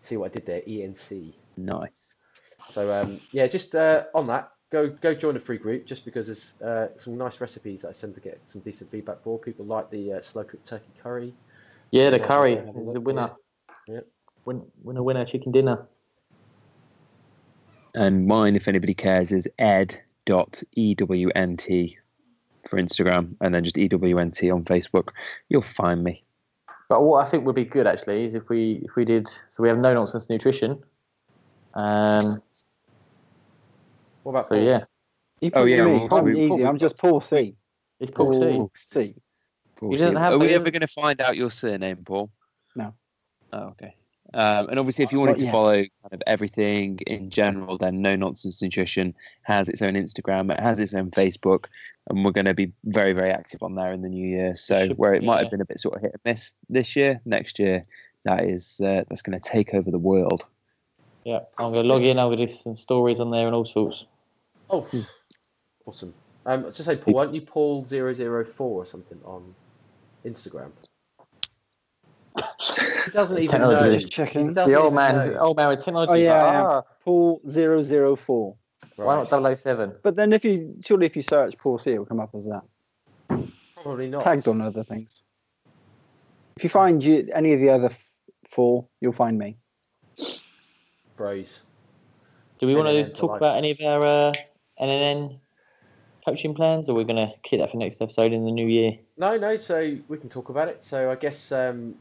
[0.00, 0.60] See what I did there?
[0.62, 1.32] ENC.
[1.56, 2.14] Nice.
[2.70, 5.86] So um, yeah, just uh, on that, go go join the free group.
[5.86, 9.22] Just because there's uh, some nice recipes that I tend to get some decent feedback
[9.22, 9.38] for.
[9.38, 11.34] People like the uh, slow cooked turkey curry.
[11.90, 13.30] Yeah, the curry is a is the look, winner.
[13.88, 13.94] yeah.
[13.94, 14.00] Yeah.
[14.44, 15.86] Win, winner, winner, chicken dinner.
[17.94, 19.96] And mine, if anybody cares, is ed.ewnt
[22.68, 25.08] for Instagram, and then just ewnt on Facebook.
[25.48, 26.24] You'll find me.
[26.88, 29.62] But what I think would be good actually is if we if we did so
[29.62, 30.82] we have no nonsense nutrition.
[31.74, 32.42] Um.
[34.22, 34.64] What about So Paul?
[34.64, 34.84] yeah,
[35.40, 36.64] You Oh, put yeah, me, well, I'm we- easy.
[36.66, 37.54] I'm just Paul C.
[38.00, 38.40] it's Paul C.
[38.40, 39.14] Paul C.
[39.76, 40.18] Paul He doesn't C.
[40.20, 42.30] have Are the- we ever going to find out your surname, Paul?
[42.74, 42.94] No.
[43.52, 43.94] Oh, okay.
[44.34, 45.52] Um, and obviously, if you wanted Not to yet.
[45.52, 50.60] follow kind of everything in general, then No Nonsense Nutrition has its own Instagram, it
[50.60, 51.66] has its own Facebook,
[52.08, 54.56] and we're going to be very, very active on there in the new year.
[54.56, 55.42] So should where it be, might yeah.
[55.42, 57.84] have been a bit sort of hit and miss this year, next year,
[58.24, 60.44] that is uh, that's going to take over the world.
[61.24, 62.20] Yeah, I'm gonna log in.
[62.20, 64.06] I'm gonna do some stories on there and all sorts.
[64.70, 64.86] Oh,
[65.84, 66.14] awesome.
[66.44, 69.52] Um, just say, Paul, why don't you Paul 004 or something on
[70.24, 70.70] Instagram?
[73.06, 73.84] He doesn't even Technology.
[73.84, 73.98] know.
[73.98, 74.48] Just checking.
[74.48, 75.38] He doesn't The old even man, know.
[75.38, 76.10] old man with technology.
[76.10, 78.56] Oh, is yeah, like, ah, Paul 004.
[78.96, 79.28] why not
[79.58, 79.94] 007?
[80.02, 82.46] But then if you surely if you search Paul C, it will come up as
[82.46, 82.62] that.
[83.80, 84.22] Probably not.
[84.22, 85.22] Tagged on other things.
[86.56, 89.56] If you find you, any of the other f- four, you'll find me.
[91.16, 91.60] Bros.
[92.58, 93.36] Do we want to talk life.
[93.40, 94.32] about any of our uh,
[94.80, 95.38] NNN
[96.24, 98.98] coaching plans, or we're going to keep that for next episode in the new year?
[99.16, 99.58] No, no.
[99.58, 100.84] So we can talk about it.
[100.84, 101.94] So I guess um,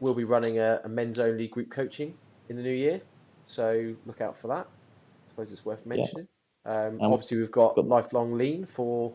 [0.00, 2.14] we'll be running a, a men's only group coaching
[2.48, 3.00] in the new year.
[3.46, 4.66] So look out for that.
[4.66, 6.28] I suppose it's worth mentioning.
[6.66, 9.12] Um, Um, obviously, we've got, got- lifelong lean for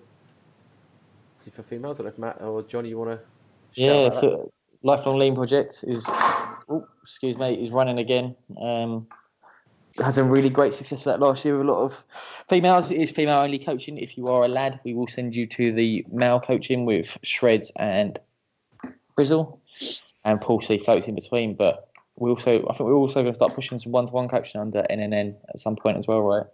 [1.43, 1.99] see for females.
[1.99, 3.81] I don't know if Matt or Johnny, you want to?
[3.81, 4.51] Yeah, so
[4.83, 8.35] lifelong lean project is, oh, excuse me, is running again.
[8.59, 9.07] Um,
[9.97, 12.05] had some really great success with that last year with a lot of
[12.47, 12.89] females.
[12.91, 13.97] It is female only coaching.
[13.97, 17.71] If you are a lad, we will send you to the male coaching with Shreds
[17.75, 18.19] and
[19.17, 19.59] Brizzle,
[20.25, 21.55] and Paul C floats in between.
[21.55, 24.85] But we also, I think we're also going to start pushing some one-to-one coaching under
[24.89, 26.45] NNN at some point as well, right?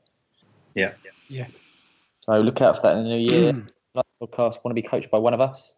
[0.76, 0.93] Yeah.
[1.30, 1.47] Yeah.
[2.22, 3.53] So look out for that in the new year.
[3.93, 5.76] Last podcast want to be coached by one of us.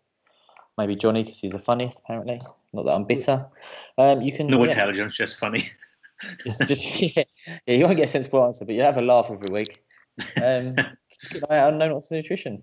[0.77, 2.41] Maybe Johnny because he's the funniest apparently.
[2.73, 3.47] Not that I'm bitter.
[3.97, 5.69] Um, you can No yeah, intelligence, just funny.
[6.43, 7.23] just, just yeah,
[7.65, 9.83] yeah, you won't get a sensible answer, but you have a laugh every week.
[10.41, 10.87] Um, just
[11.33, 12.61] keep an eye out on No Nutrition.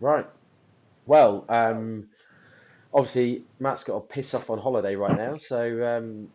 [0.00, 0.26] Right.
[1.06, 2.08] Well, um,
[2.92, 6.28] obviously Matt's got to piss off on holiday right now, so um,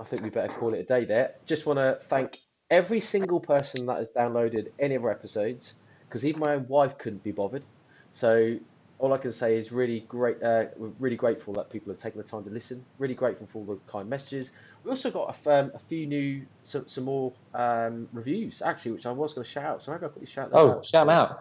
[0.00, 1.32] I think we better call it a day there.
[1.46, 2.38] Just want to thank
[2.70, 5.74] every single person that has downloaded any of our episodes,
[6.08, 7.64] because even my own wife couldn't be bothered.
[8.12, 8.56] So
[8.98, 10.42] all I can say is really great.
[10.42, 12.84] Uh, we're really grateful that people have taken the time to listen.
[12.98, 14.50] Really grateful for all the kind messages.
[14.84, 19.06] We also got a, um, a few new, some, some more um, reviews actually, which
[19.06, 19.82] I was going to shout out.
[19.82, 20.84] So maybe I'll quickly shout that Oh, out.
[20.84, 21.40] shout 'em out.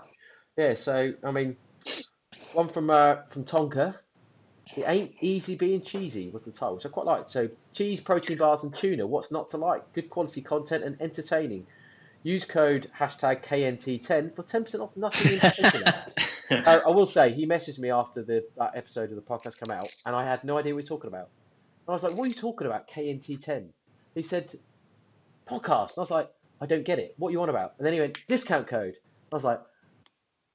[0.58, 1.58] Yeah, so I mean,
[2.54, 3.96] one from uh, from Tonka.
[4.76, 7.30] It ain't easy being cheesy was the title, which I quite liked.
[7.30, 9.08] So cheese, protein bars, and tuna.
[9.08, 9.94] What's not to like?
[9.94, 11.66] Good quality content and entertaining.
[12.24, 16.06] Use code hashtag KNT10 for 10% off nothing in particular.
[16.52, 19.76] uh, I will say he messaged me after the that episode of the podcast came
[19.76, 21.30] out, and I had no idea what he was talking about.
[21.88, 23.70] And I was like, "What are you talking about, KNT10?"
[24.16, 24.54] He said,
[25.48, 26.30] "Podcast." And I was like,
[26.62, 27.16] "I don't get it.
[27.18, 28.96] What are you on about?" And then he went, "Discount code."
[29.32, 29.62] I was like,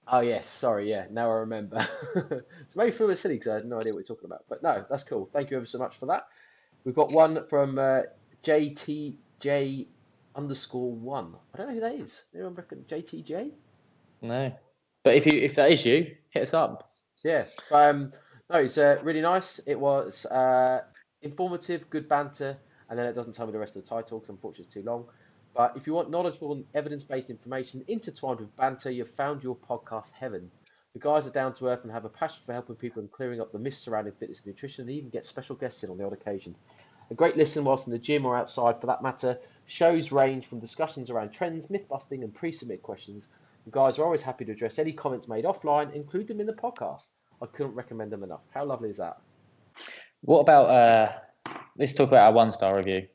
[0.07, 1.87] Oh yes, sorry, yeah, now I remember.
[2.15, 2.43] so
[2.75, 4.45] maybe threw it silly because I had no idea what you're talking about.
[4.49, 5.29] But no, that's cool.
[5.33, 6.27] Thank you ever so much for that.
[6.85, 8.03] We've got one from uh,
[8.43, 9.87] JTJ
[10.37, 11.35] underscore one.
[11.55, 12.23] I don't know who that is.
[12.35, 13.53] Anyone reckon JTJ?
[14.21, 14.53] No,
[15.03, 16.91] but if you if that is you, hit us up.
[17.23, 17.47] Yeah.
[17.73, 18.13] Um,
[18.51, 19.59] no, it's uh, really nice.
[19.67, 20.83] It was uh,
[21.23, 22.59] informative, good banter,
[22.91, 24.83] and then it doesn't tell me the rest of the title because unfortunately it's too
[24.83, 25.07] long.
[25.55, 30.11] But if you want knowledgeable and evidence-based information intertwined with banter, you've found your podcast
[30.11, 30.51] heaven.
[30.95, 33.41] The guys are down to earth and have a passion for helping people and clearing
[33.41, 36.05] up the myths surrounding fitness and nutrition, and even get special guests in on the
[36.05, 36.55] odd occasion.
[37.11, 39.39] A great listen whilst in the gym or outside, for that matter.
[39.67, 43.29] Shows range from discussions around trends, myth busting, and pre-submit questions.
[43.65, 46.53] The guys are always happy to address any comments made offline, include them in the
[46.53, 47.09] podcast.
[47.43, 48.43] I couldn't recommend them enough.
[48.51, 49.19] How lovely is that?
[50.23, 51.13] What about uh?
[51.77, 53.09] Let's talk about our one star review.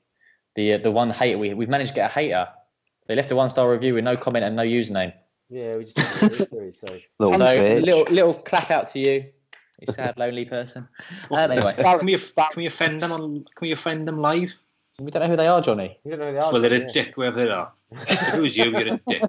[0.56, 2.48] The uh, the one hater we we've managed to get a hater.
[3.08, 5.14] They left a one star review with no comment and no username.
[5.50, 6.88] Yeah, we just didn't know what it is, so
[7.20, 9.26] Little so little little clap out to you,
[9.80, 10.88] you sad lonely person.
[11.32, 13.46] Um, anyway, can we can we offend them on?
[13.56, 14.60] Can we offend them live?
[15.00, 15.98] we don't know who they are, Johnny.
[16.04, 16.52] we don't know who they are.
[16.52, 16.92] Well, they're a yeah.
[16.92, 17.72] dick wherever they are.
[17.92, 19.24] if it was you, you're a dick.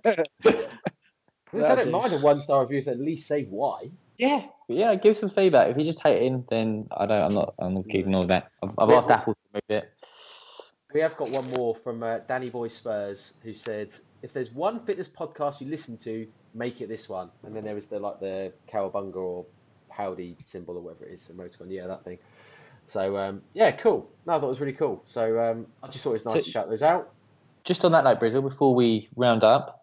[1.55, 3.91] I don't mind a one star review if at least say why.
[4.19, 4.95] Yeah, yeah.
[4.97, 5.69] Give some feedback.
[5.71, 7.23] If you just hating, then I don't.
[7.23, 7.55] I'm not.
[7.59, 8.51] I'm not keeping all that.
[8.63, 8.97] I've, I've Yeah.
[8.97, 9.93] asked Apple to move it.
[10.93, 14.81] We have got one more from uh, Danny Boy Spurs who said, "If there's one
[14.81, 18.19] fitness podcast you listen to, make it this one." And then there was the like
[18.21, 19.47] the cowabunga or
[19.89, 21.67] howdy symbol or whatever it is, emoticon.
[21.69, 22.19] Yeah, that thing.
[22.87, 24.11] So um, yeah, cool.
[24.27, 25.03] No, I thought it was really cool.
[25.07, 27.13] So um, I just thought it was nice So- to shout those out.
[27.63, 29.80] Just on that note, Brizzle, before we round up,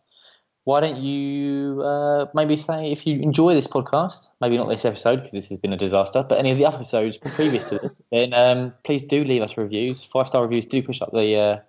[0.68, 5.16] why don't you uh, maybe say if you enjoy this podcast, maybe not this episode
[5.16, 7.92] because this has been a disaster, but any of the other episodes previous to this,
[8.12, 10.04] then um, please do leave us reviews.
[10.04, 11.60] Five star reviews do push up the uh,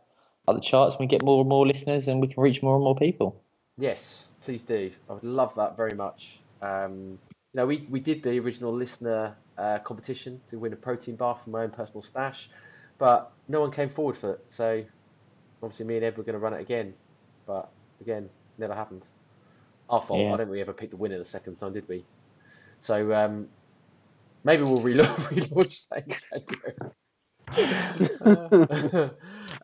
[0.49, 0.97] up the charts.
[0.99, 3.41] We get more and more listeners, and we can reach more and more people.
[3.79, 4.91] Yes, please do.
[5.09, 6.41] I would love that very much.
[6.61, 7.21] Um,
[7.53, 11.39] you know, we, we did the original listener uh, competition to win a protein bar
[11.41, 12.51] from my own personal stash,
[12.99, 14.45] but no one came forward for it.
[14.49, 14.83] So
[15.63, 16.95] obviously, me and Ed were going to run it again,
[17.47, 17.71] but
[18.01, 18.29] again,
[18.59, 19.03] never happened.
[19.89, 20.21] Our fault.
[20.21, 20.35] Yeah.
[20.35, 22.05] I don't think we ever picked the winner the second time, did we?
[22.81, 23.49] So um,
[24.45, 26.75] maybe we'll relo- relaunch that in January.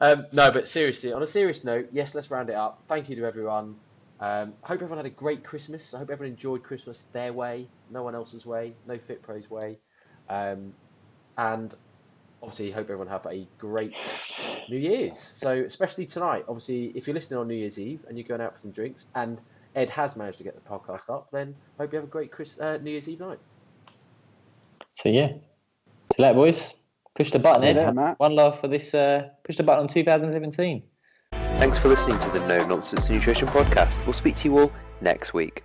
[0.01, 2.83] um, no, but seriously, on a serious note, yes, let's round it up.
[2.89, 3.77] Thank you to everyone.
[4.21, 5.93] Um, hope everyone had a great Christmas.
[5.93, 9.79] I hope everyone enjoyed Christmas their way, no one else's way, no Fit Pro's way.
[10.29, 10.73] Um,
[11.37, 11.75] and
[12.45, 13.95] obviously, hope everyone have a great
[14.69, 15.19] New Year's.
[15.19, 18.53] So, especially tonight, obviously, if you're listening on New Year's Eve and you're going out
[18.53, 19.39] for some drinks, and
[19.75, 22.59] Ed has managed to get the podcast up, then hope you have a great Chris,
[22.61, 23.39] uh, New Year's Eve night.
[24.93, 25.39] So yeah, see
[26.19, 26.75] you later, boys.
[27.15, 27.77] Push the button, Ed.
[27.77, 28.95] later, One love for this.
[28.95, 30.83] Uh, push the button on 2017.
[31.33, 33.97] Thanks for listening to the No Nonsense Nutrition Podcast.
[34.05, 35.65] We'll speak to you all next week.